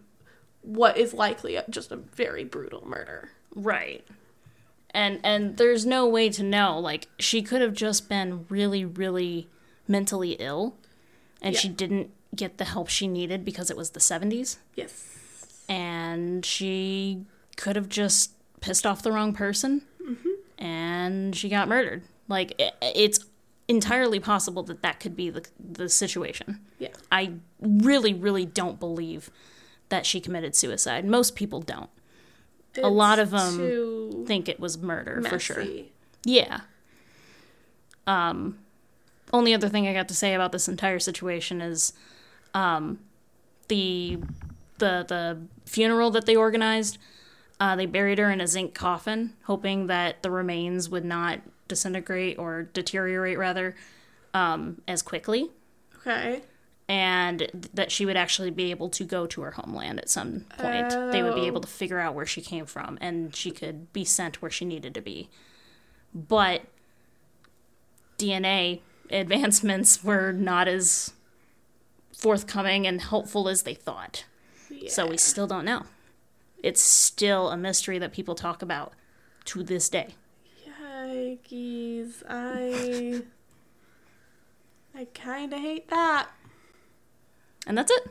what 0.63 0.97
is 0.99 1.15
likely 1.15 1.59
just 1.69 1.91
a 1.93 1.97
very 1.97 2.45
brutal 2.45 2.87
murder. 2.87 3.31
Right. 3.55 4.07
And 4.93 5.21
and 5.23 5.57
there's 5.57 5.87
no 5.87 6.07
way 6.07 6.29
to 6.31 6.43
know. 6.43 6.79
Like 6.79 7.09
she 7.19 7.43
could 7.43 7.61
have 7.63 7.73
just 7.75 8.09
been 8.09 8.47
really 8.49 8.85
really 8.85 9.49
mentally 9.89 10.33
ill 10.33 10.77
and 11.43 11.55
Yeah. 11.55 11.61
she 11.61 11.69
didn't 11.69 12.11
get 12.35 12.59
the 12.59 12.65
help 12.65 12.89
she 12.89 13.09
needed 13.09 13.45
because 13.45 13.71
it 13.71 13.77
was 13.77 13.91
the 13.91 13.99
70s 14.01 14.59
Yes. 14.77 15.65
and 15.69 16.47
she 16.47 17.25
could 17.57 17.75
have 17.75 17.89
just 17.89 18.31
pissed 18.61 18.87
off 18.87 19.03
the 19.03 19.11
wrong 19.11 19.33
person 19.33 19.83
mm-hmm. 20.01 20.29
and 20.65 21.35
she 21.35 21.49
got 21.49 21.69
murdered. 21.69 22.03
Like 22.29 22.55
i 22.61 22.71
it's 22.95 23.21
entirely 23.67 24.19
possible 24.21 24.63
that 24.65 24.83
that 24.83 24.99
could 25.01 25.17
be 25.17 25.31
the 25.31 25.45
the 25.59 25.89
situation. 25.89 26.61
Yeah. 26.79 26.89
I 27.11 27.33
really 27.61 28.15
really 28.15 28.45
don't 28.47 28.79
believe 28.79 29.31
that 29.91 30.07
she 30.07 30.21
committed 30.21 30.57
suicide. 30.57 31.05
Most 31.05 31.37
people 31.37 31.61
don't. 31.61 31.91
A 32.83 32.89
lot 32.89 33.19
of 33.19 33.31
them 33.31 34.25
think 34.27 34.49
it 34.49 34.59
was 34.59 34.79
murder 34.79 35.23
for 35.23 35.39
sure. 35.39 35.65
Yeah. 36.25 36.61
Um 38.07 38.59
only 39.33 39.55
other 39.55 39.69
thing 39.69 39.87
I 39.87 39.93
got 39.93 40.09
to 40.09 40.15
say 40.15 40.35
about 40.35 40.51
this 40.53 40.69
entire 40.69 40.99
situation 40.99 41.61
is 41.61 41.93
um 42.55 42.99
the 43.69 44.19
the 44.79 45.05
the 45.07 45.39
funeral 45.67 46.11
that 46.13 46.27
they 46.27 46.35
organized 46.35 46.99
uh, 47.61 47.77
they 47.77 47.85
buried 47.85 48.19
her 48.19 48.31
in 48.31 48.41
a 48.41 48.47
zinc 48.47 48.73
coffin, 48.73 49.35
hoping 49.45 49.87
that 49.89 50.23
the 50.23 50.31
remains 50.31 50.89
would 50.89 51.05
not 51.05 51.41
disintegrate 51.69 52.39
or 52.39 52.63
deteriorate 52.73 53.37
rather 53.37 53.77
um, 54.33 54.81
as 54.89 55.03
quickly, 55.03 55.51
Okay. 55.99 56.41
And 56.91 57.69
that 57.73 57.93
she 57.93 58.05
would 58.05 58.17
actually 58.17 58.51
be 58.51 58.73
able 58.73 58.89
to 58.89 59.05
go 59.05 59.25
to 59.25 59.43
her 59.43 59.53
homeland 59.53 60.01
at 60.01 60.11
some 60.11 60.41
point. 60.59 60.91
They 61.13 61.23
would 61.23 61.37
be 61.37 61.43
Oh. 61.43 61.47
able 61.47 61.61
to 61.61 61.69
oh. 61.69 61.71
figure 61.71 62.01
out 62.01 62.17
where 62.17 62.27
she 62.27 62.41
came 62.41 62.67
from, 62.67 62.99
and 63.01 63.35
she 63.35 63.53
could 63.53 63.93
be 63.93 64.05
sent 64.05 64.43
where 64.43 64.51
she 64.51 64.65
needed 64.65 64.93
to 64.95 65.01
be. 65.01 65.31
But 66.13 66.63
DNA 68.19 68.81
advancements 69.09 70.03
were 70.03 70.33
not 70.33 70.67
as 70.67 71.13
forthcoming 72.13 72.89
and 72.89 73.01
helpful 73.01 73.49
as 73.49 73.63
they 73.63 73.75
thought. 73.75 74.25
So 74.89 75.07
we 75.07 75.17
still 75.17 75.47
don't 75.47 75.65
know. 75.65 75.85
It's 76.61 76.81
still 76.81 77.51
a 77.51 77.57
mystery 77.57 78.01
that 78.01 78.13
people 78.13 78.35
talk 78.35 78.63
about 78.63 78.95
to 79.45 79.63
this 79.63 79.89
day. 79.89 80.17
Yikes. 80.67 82.25
I. 82.29 83.23
I 84.93 85.05
kind 85.15 85.53
of 85.53 85.61
hate 85.61 85.89
that. 85.89 86.29
And 87.67 87.77
that's 87.77 87.91
it. 87.91 88.09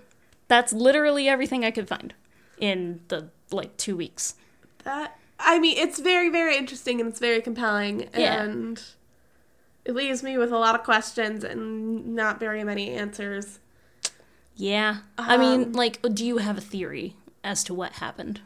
That's 0.47 0.73
literally 0.73 1.27
everything 1.27 1.63
I 1.63 1.71
could 1.71 1.88
find 1.88 2.13
in 2.59 3.01
the 3.07 3.29
like 3.51 3.77
2 3.77 3.95
weeks. 3.95 4.35
That. 4.83 5.17
I 5.39 5.59
mean, 5.59 5.77
it's 5.77 5.99
very, 5.99 6.29
very 6.29 6.57
interesting 6.57 6.99
and 6.99 7.09
it's 7.09 7.19
very 7.19 7.41
compelling. 7.41 8.09
Yeah. 8.15 8.41
And 8.41 8.81
it 9.85 9.95
leaves 9.95 10.21
me 10.21 10.38
with 10.38 10.51
a 10.51 10.57
lot 10.57 10.75
of 10.75 10.83
questions 10.83 11.43
and 11.43 12.15
not 12.15 12.39
very 12.39 12.63
many 12.63 12.91
answers. 12.91 13.59
Yeah. 14.55 14.97
I 15.17 15.38
mean, 15.38 15.63
Um, 15.63 15.73
like 15.73 16.01
do 16.13 16.25
you 16.25 16.38
have 16.38 16.57
a 16.57 16.62
theory 16.62 17.15
as 17.43 17.63
to 17.65 17.73
what 17.73 17.93
happened? 17.93 18.41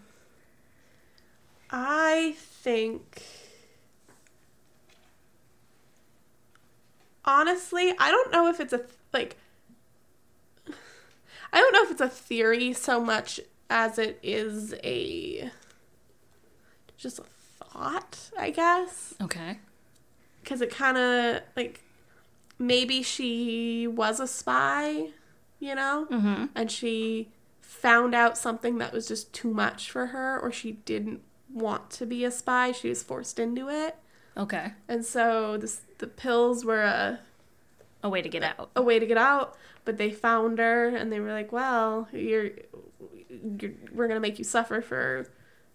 I 1.72 2.36
think. 2.38 3.24
Honestly, 7.26 7.96
I 7.98 8.12
don't 8.12 8.32
know 8.32 8.48
if 8.48 8.60
it's 8.60 8.74
a 8.74 8.82
like. 9.12 9.38
I 11.54 11.60
don't 11.60 11.72
know 11.72 11.84
if 11.84 11.92
it's 11.92 12.02
a 12.02 12.10
theory 12.10 12.74
so 12.74 13.00
much 13.00 13.40
as 13.70 13.98
it 13.98 14.20
is 14.24 14.74
a. 14.84 15.50
Just 16.98 17.20
a 17.20 17.24
thought, 17.24 18.32
I 18.38 18.50
guess. 18.50 19.14
Okay. 19.22 19.60
Because 20.42 20.62
it 20.62 20.70
kind 20.72 20.98
of, 20.98 21.42
like. 21.56 21.80
Maybe 22.60 23.02
she 23.02 23.88
was 23.88 24.20
a 24.20 24.28
spy, 24.28 25.08
you 25.60 25.74
know? 25.76 26.08
Mhm. 26.10 26.50
and 26.56 26.72
she 26.72 27.30
found 27.62 28.14
out 28.14 28.38
something 28.38 28.78
that 28.78 28.94
was 28.94 29.08
just 29.08 29.34
too 29.34 29.52
much 29.54 29.90
for 29.90 30.08
her 30.08 30.40
or 30.40 30.52
she 30.52 30.74
didn't 30.74 31.22
want 31.52 31.90
to 31.90 32.06
be 32.06 32.24
a 32.24 32.32
spy 32.32 32.72
she 32.72 32.88
was 32.88 33.02
forced 33.04 33.40
into 33.40 33.68
it 33.70 33.98
Okay. 34.38 34.74
and 34.88 35.04
so 35.04 35.58
this, 35.58 35.82
the 35.98 36.08
pills 36.08 36.64
were 36.64 36.84
a, 36.84 37.20
A 38.04 38.10
way 38.10 38.22
to 38.22 38.30
get 38.30 38.44
out. 38.44 38.70
a 38.76 38.82
way 38.82 39.00
to 39.00 39.06
get 39.06 39.18
out 39.18 39.58
but 39.86 39.98
they 39.98 40.12
found 40.12 40.60
her 40.60 40.90
and 40.90 41.12
they 41.12 41.20
were 41.20 41.32
like 41.32 41.52
well 41.52 42.08
you're, 42.12 42.52
you're 43.60 43.72
we're 43.94 44.08
gonna 44.08 44.20
make 44.20 44.38
you 44.38 44.44
suffer 44.46 44.82
for 44.82 45.28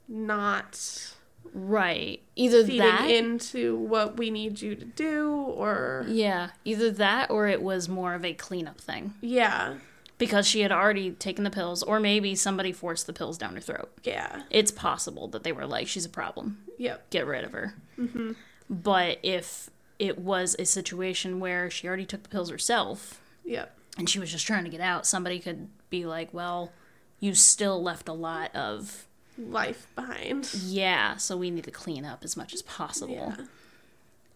not 0.09 1.15
Right. 1.55 2.21
Either 2.37 2.63
feeding 2.63 2.81
that 2.81 3.09
into 3.11 3.77
what 3.77 4.19
we 4.19 4.31
need 4.31 4.61
you 4.61 4.75
to 4.75 4.85
do 4.85 5.33
or 5.33 6.05
Yeah, 6.07 6.51
either 6.65 6.91
that 6.91 7.31
or 7.31 7.49
it 7.49 7.63
was 7.63 7.89
more 7.89 8.13
of 8.15 8.25
a 8.25 8.35
cleanup 8.35 8.81
thing 8.81 9.15
yeah 9.21 9.75
because 10.19 10.47
she 10.49 10.61
had 10.63 10.73
already 10.73 11.13
taken 11.13 11.45
the 11.45 11.51
pills 11.51 11.83
or 11.83 12.01
maybe 12.01 12.35
somebody 12.35 12.73
forced 12.73 13.07
the 13.07 13.13
pills 13.13 13.39
down 13.39 13.55
her 13.55 13.61
throat. 13.61 13.91
yeah 14.03 14.43
It's 14.51 14.71
possible 14.73 15.29
that 15.29 15.43
they 15.45 15.53
were 15.53 15.67
like 15.67 15.87
she's 15.89 16.05
a 16.05 16.09
problem. 16.11 16.59
yep 16.77 17.09
get 17.11 17.27
rid 17.27 17.45
of 17.45 17.53
her. 17.53 17.75
Mm-hmm. 17.99 18.33
But 18.69 19.19
if 19.23 19.71
it 19.99 20.19
was 20.19 20.55
a 20.59 20.65
situation 20.65 21.41
where 21.41 21.71
she 21.71 21.87
already 21.89 22.07
took 22.07 22.23
the 22.23 22.29
pills 22.29 22.51
herself 22.51 23.21
yep 23.45 23.75
and 23.97 24.09
she 24.09 24.21
was 24.21 24.31
just 24.31 24.47
trying 24.47 24.63
to 24.65 24.71
get 24.71 24.81
out, 24.81 25.07
somebody 25.07 25.41
could 25.41 25.69
be 25.91 26.07
like, 26.07 26.33
well, 26.33 26.71
you 27.19 27.35
still 27.35 27.83
left 27.83 28.09
a 28.09 28.13
lot 28.13 28.55
of, 28.55 29.07
life 29.37 29.87
behind 29.95 30.53
yeah, 30.65 31.17
so 31.17 31.37
we 31.37 31.51
need 31.51 31.63
to 31.65 31.71
clean 31.71 32.05
up 32.05 32.25
as 32.25 32.37
much 32.37 32.53
as 32.53 32.63
possible. 32.63 33.15
yeah 33.15 33.37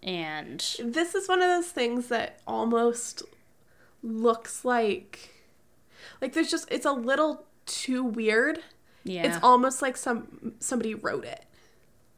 And 0.03 0.61
this 0.81 1.15
is 1.15 1.29
one 1.29 1.41
of 1.43 1.49
those 1.49 1.69
things 1.69 2.09
that 2.09 2.41
almost 2.47 3.23
looks 4.03 4.65
like 4.65 5.31
like 6.21 6.33
there's 6.33 6.51
just 6.51 6.69
it's 6.71 6.87
a 6.87 6.93
little 6.93 7.45
too 7.67 8.03
weird. 8.05 8.61
yeah. 9.05 9.23
It's 9.27 9.39
almost 9.43 9.83
like 9.83 9.97
some 9.97 10.55
somebody 10.61 10.95
wrote 10.95 11.25
it. 11.25 11.45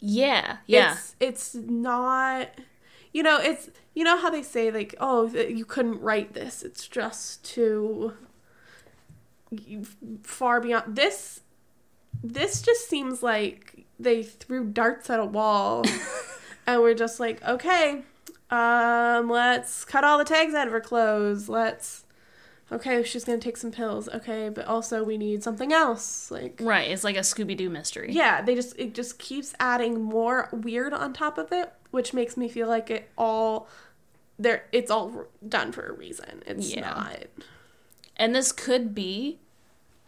yeah, 0.01 0.59
yeah. 0.67 0.93
It's 0.93 1.17
it's 1.21 1.55
not 1.55 2.49
you 3.15 3.23
know, 3.23 3.39
it's 3.41 3.71
you 3.95 4.05
know 4.05 4.19
how 4.19 4.29
they 4.29 4.43
say 4.43 4.71
like, 4.71 4.95
oh, 5.01 5.29
you 5.29 5.65
couldn't 5.65 6.03
write 6.03 6.35
this. 6.35 6.63
It's 6.63 6.87
just 6.87 7.43
too 7.43 8.13
far 10.23 10.61
beyond 10.61 10.97
this 10.97 11.41
this 12.25 12.63
just 12.63 12.89
seems 12.89 13.23
like 13.23 13.85
they 14.01 14.23
threw 14.23 14.65
darts 14.65 15.11
at 15.11 15.21
a 15.21 15.25
wall 15.25 15.85
and 16.67 16.81
we're 16.81 16.95
just 16.95 17.21
like, 17.21 17.43
okay, 17.45 18.03
um, 18.51 19.29
let's 19.29 19.85
cut 19.85 20.05
all 20.05 20.19
the 20.19 20.25
tags 20.25 20.55
out 20.55 20.67
of 20.67 20.73
her 20.73 20.81
clothes. 20.81 21.49
Let's 21.49 22.05
okay, 22.73 23.03
she's 23.03 23.25
gonna 23.25 23.39
take 23.39 23.59
some 23.59 23.71
pills. 23.71 24.09
Okay, 24.09 24.49
but 24.49 24.65
also 24.67 25.05
we 25.05 25.19
need 25.19 25.43
something 25.43 25.73
else. 25.73 26.31
Like 26.31 26.59
right, 26.63 26.91
it's 26.91 27.05
like 27.05 27.17
a 27.17 27.21
Scooby 27.21 27.57
Doo 27.57 27.69
mystery. 27.69 28.13
yeah, 28.13 28.41
they 28.41 28.55
just 28.55 28.79
it 28.79 28.95
just 28.95 29.19
keeps 29.19 29.55
adding 29.61 30.03
more 30.03 30.49
weird 30.51 30.95
on 30.95 31.13
top 31.13 31.37
of 31.37 31.53
it, 31.53 31.73
which 31.95 32.13
makes 32.13 32.37
me 32.37 32.49
feel 32.49 32.67
like 32.67 32.91
it 32.91 33.09
all 33.17 33.69
there 34.37 34.65
it's 34.73 34.91
all 34.91 35.27
done 35.49 35.71
for 35.71 35.87
a 35.87 35.93
reason. 35.93 36.43
It's 36.45 36.75
Yeah. 36.75 36.81
not. 36.91 37.27
And 38.17 38.35
this 38.35 38.51
could 38.51 38.95
be 38.95 39.39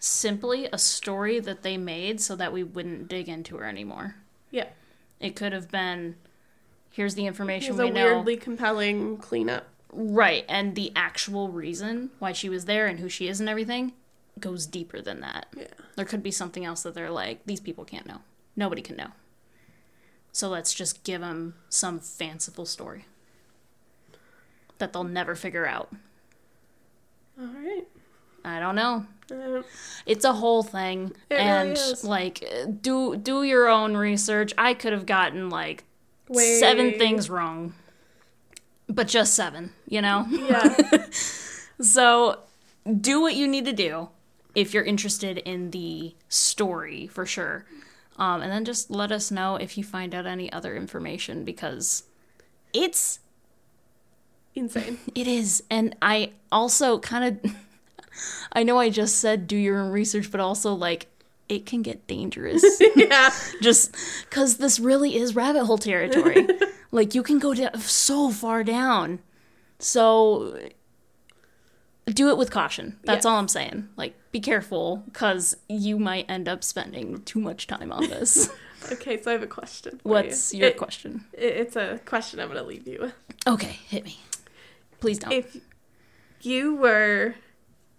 simply 0.00 0.66
a 0.72 0.78
story 0.78 1.38
that 1.40 1.62
they 1.62 1.76
made 1.76 2.20
so 2.20 2.34
that 2.36 2.52
we 2.52 2.62
wouldn't 2.64 3.08
dig 3.08 3.28
into 3.28 3.56
her 3.56 3.64
anymore. 3.64 4.16
Yeah. 4.50 4.68
It 5.20 5.36
could 5.36 5.52
have 5.52 5.70
been 5.70 6.16
here's 6.90 7.14
the 7.14 7.26
information 7.26 7.72
It's 7.74 7.80
a 7.80 7.84
we 7.84 7.90
know. 7.92 8.14
weirdly 8.14 8.36
compelling 8.36 9.16
cleanup. 9.18 9.68
Right, 9.92 10.44
and 10.48 10.74
the 10.74 10.92
actual 10.96 11.48
reason 11.48 12.10
why 12.18 12.32
she 12.32 12.48
was 12.48 12.64
there 12.64 12.86
and 12.86 12.98
who 12.98 13.08
she 13.08 13.28
is 13.28 13.38
and 13.40 13.48
everything 13.48 13.92
goes 14.40 14.66
deeper 14.66 15.00
than 15.00 15.20
that. 15.20 15.46
Yeah. 15.56 15.68
There 15.94 16.04
could 16.04 16.22
be 16.22 16.30
something 16.32 16.64
else 16.64 16.82
that 16.82 16.94
they're 16.94 17.10
like, 17.10 17.46
these 17.46 17.60
people 17.60 17.84
can't 17.84 18.06
know. 18.06 18.20
Nobody 18.56 18.82
can 18.82 18.96
know. 18.96 19.12
So 20.36 20.50
let's 20.50 20.74
just 20.74 21.02
give 21.02 21.22
them 21.22 21.54
some 21.70 21.98
fanciful 21.98 22.66
story 22.66 23.06
that 24.76 24.92
they'll 24.92 25.02
never 25.02 25.34
figure 25.34 25.66
out. 25.66 25.88
All 27.40 27.46
right. 27.46 27.84
I 28.44 28.60
don't 28.60 28.74
know. 28.74 29.06
Uh, 29.32 29.62
It's 30.04 30.26
a 30.26 30.34
whole 30.34 30.62
thing, 30.62 31.12
It 31.30 31.36
really 31.36 31.42
and 31.42 31.72
is. 31.72 32.04
like 32.04 32.44
do 32.82 33.16
do 33.16 33.44
your 33.44 33.66
own 33.70 33.96
research. 33.96 34.52
I 34.58 34.74
could 34.74 34.92
have 34.92 35.06
gotten 35.06 35.48
like 35.48 35.84
seven 36.34 36.98
things 36.98 37.30
wrong, 37.30 37.72
but 38.90 39.08
just 39.08 39.32
seven, 39.32 39.72
you 39.88 40.02
know. 40.02 40.26
Yeah. 40.30 41.06
So 41.80 42.40
do 43.00 43.20
what 43.22 43.34
you 43.36 43.46
need 43.48 43.64
to 43.66 43.72
do 43.72 44.08
if 44.54 44.72
you're 44.74 44.84
interested 44.84 45.38
in 45.38 45.70
the 45.70 46.14
story 46.28 47.06
for 47.06 47.24
sure. 47.26 47.64
Um, 48.18 48.40
and 48.42 48.50
then 48.50 48.64
just 48.64 48.90
let 48.90 49.12
us 49.12 49.30
know 49.30 49.56
if 49.56 49.76
you 49.76 49.84
find 49.84 50.14
out 50.14 50.26
any 50.26 50.50
other 50.52 50.74
information 50.76 51.44
because 51.44 52.04
it's 52.72 53.20
Insane. 54.54 54.98
it 55.14 55.26
is. 55.26 55.62
And 55.70 55.94
I 56.00 56.32
also 56.50 56.98
kind 56.98 57.38
of 57.44 57.52
I 58.52 58.62
know 58.62 58.78
I 58.78 58.88
just 58.88 59.16
said 59.18 59.46
do 59.46 59.56
your 59.56 59.78
own 59.78 59.90
research, 59.92 60.30
but 60.30 60.40
also 60.40 60.72
like 60.72 61.08
it 61.48 61.66
can 61.66 61.82
get 61.82 62.06
dangerous. 62.06 62.64
yeah. 62.96 63.30
just 63.62 63.94
because 64.28 64.56
this 64.56 64.80
really 64.80 65.16
is 65.16 65.36
rabbit 65.36 65.66
hole 65.66 65.78
territory. 65.78 66.48
like 66.90 67.14
you 67.14 67.22
can 67.22 67.38
go 67.38 67.52
da- 67.54 67.76
so 67.78 68.30
far 68.30 68.64
down. 68.64 69.18
So 69.78 70.58
do 72.06 72.30
it 72.30 72.38
with 72.38 72.50
caution. 72.50 72.98
That's 73.04 73.24
Yeah. 73.26 73.32
all 73.32 73.38
I'm 73.38 73.48
saying. 73.48 73.88
Like 73.96 74.14
be 74.36 74.40
careful 74.40 75.02
because 75.06 75.56
you 75.66 75.98
might 75.98 76.26
end 76.28 76.46
up 76.46 76.62
spending 76.62 77.22
too 77.22 77.40
much 77.40 77.66
time 77.66 77.90
on 77.92 78.08
this. 78.08 78.50
Okay, 78.92 79.20
so 79.20 79.30
I 79.30 79.32
have 79.32 79.42
a 79.42 79.48
question. 79.48 80.00
What's 80.04 80.52
you. 80.54 80.60
your 80.60 80.68
It- 80.68 80.76
question? 80.76 81.24
It's 81.32 81.74
a 81.74 81.98
question 82.04 82.38
I'm 82.38 82.48
going 82.48 82.62
to 82.62 82.68
leave 82.68 82.86
you 82.86 82.98
with. 83.00 83.14
Okay, 83.44 83.78
hit 83.88 84.04
me. 84.04 84.20
Please 85.00 85.18
don't. 85.18 85.32
If 85.32 85.56
you 86.42 86.76
were 86.76 87.34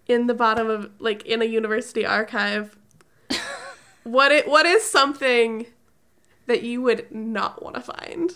in 0.08 0.28
the 0.28 0.34
bottom 0.34 0.70
of, 0.70 0.92
like, 1.00 1.26
in 1.26 1.42
a 1.42 1.46
university 1.46 2.06
archive, 2.06 2.78
what 4.04 4.32
it 4.32 4.48
what 4.48 4.66
is 4.66 4.84
something 4.90 5.66
that 6.46 6.64
you 6.64 6.82
would 6.84 7.12
not 7.12 7.62
want 7.62 7.76
to 7.76 7.82
find? 7.82 8.34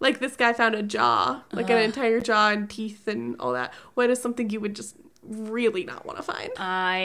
Like 0.00 0.20
this 0.20 0.36
guy 0.36 0.52
found 0.54 0.74
a 0.74 0.82
jaw, 0.82 1.42
like 1.52 1.68
an 1.68 1.78
entire 1.78 2.20
jaw 2.20 2.50
and 2.50 2.70
teeth 2.70 3.06
and 3.08 3.36
all 3.40 3.52
that. 3.52 3.74
What 3.94 4.08
is 4.10 4.22
something 4.22 4.48
you 4.48 4.60
would 4.60 4.76
just 4.76 4.96
really 5.28 5.84
not 5.84 6.06
want 6.06 6.18
to 6.18 6.22
find? 6.22 6.50
I 6.56 6.98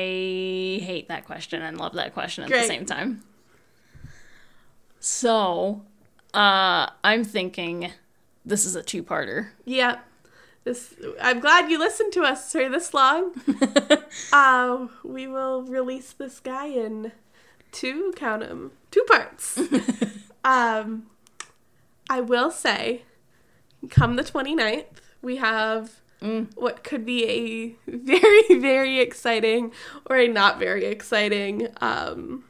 hate 0.82 1.08
that 1.10 1.26
question 1.26 1.62
and 1.62 1.78
love 1.78 1.94
that 1.94 2.14
question 2.14 2.44
at 2.44 2.50
the 2.50 2.64
same 2.64 2.86
time. 2.86 3.24
So, 5.00 5.82
uh, 6.34 6.90
I'm 7.04 7.24
thinking 7.24 7.92
this 8.46 8.66
is 8.66 8.76
a 8.76 8.84
two-parter. 8.84 9.50
Yeah. 9.66 10.00
This 10.64 10.94
I'm 11.20 11.40
glad 11.40 11.72
you 11.72 11.80
listened 11.80 12.14
to 12.14 12.22
us 12.22 12.52
for 12.52 12.70
this 12.70 12.94
long. 12.94 13.32
uh, 14.34 14.88
we 15.04 15.26
will 15.26 15.64
release 15.64 16.14
this 16.14 16.40
guy 16.40 16.68
in 16.68 17.12
two 17.72 18.14
count 18.16 18.44
'em, 18.44 18.72
two 18.92 19.04
parts. 19.08 19.60
um 20.44 21.08
I 22.12 22.22
will 22.22 22.52
say 22.52 23.04
come 23.90 24.18
the 24.18 24.24
29th, 24.24 24.86
we 25.24 25.38
have 25.38 26.02
what 26.56 26.84
could 26.84 27.06
be 27.06 27.26
a 27.26 27.76
very 27.92 28.60
very 28.60 29.00
exciting 29.00 29.72
or 30.06 30.18
a 30.18 30.28
not 30.28 30.60
very 30.60 30.86
exciting 30.86 31.68
um 31.82 32.44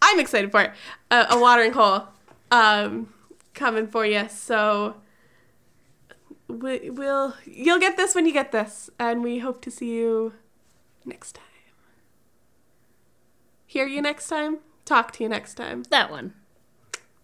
I'm 0.00 0.20
excited 0.20 0.52
for 0.52 0.62
it. 0.62 0.70
A, 1.10 1.26
a 1.30 1.40
watering 1.40 1.72
hole 1.72 2.04
um 2.52 3.12
coming 3.54 3.88
for 3.88 4.06
you. 4.06 4.28
So 4.28 4.94
we, 6.46 6.90
we'll 6.90 7.34
you'll 7.44 7.80
get 7.80 7.96
this 7.96 8.14
when 8.14 8.24
you 8.24 8.32
get 8.32 8.52
this 8.52 8.88
and 8.98 9.22
we 9.24 9.40
hope 9.40 9.60
to 9.62 9.70
see 9.70 9.90
you 9.90 10.34
next 11.04 11.32
time 11.32 11.44
hear 13.66 13.86
you 13.86 14.00
next 14.00 14.28
time 14.28 14.58
talk 14.84 15.12
to 15.12 15.22
you 15.24 15.28
next 15.28 15.54
time 15.54 15.82
That 15.90 16.10
one. 16.10 16.32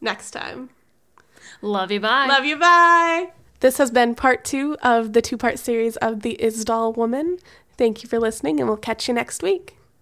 next 0.00 0.32
time 0.32 0.70
Love 1.62 1.90
you. 1.92 2.00
Bye. 2.00 2.26
love 2.26 2.44
you 2.44 2.58
bye 2.58 3.43
this 3.64 3.78
has 3.78 3.90
been 3.90 4.14
part 4.14 4.44
two 4.44 4.76
of 4.82 5.14
the 5.14 5.22
two 5.22 5.38
part 5.38 5.58
series 5.58 5.96
of 5.96 6.20
the 6.20 6.36
isdal 6.38 6.94
woman. 6.94 7.38
Thank 7.78 8.02
you 8.02 8.10
for 8.10 8.18
listening 8.18 8.60
and 8.60 8.68
we'll 8.68 8.76
catch 8.76 9.08
you 9.08 9.14
next 9.14 9.42
week 9.42 9.74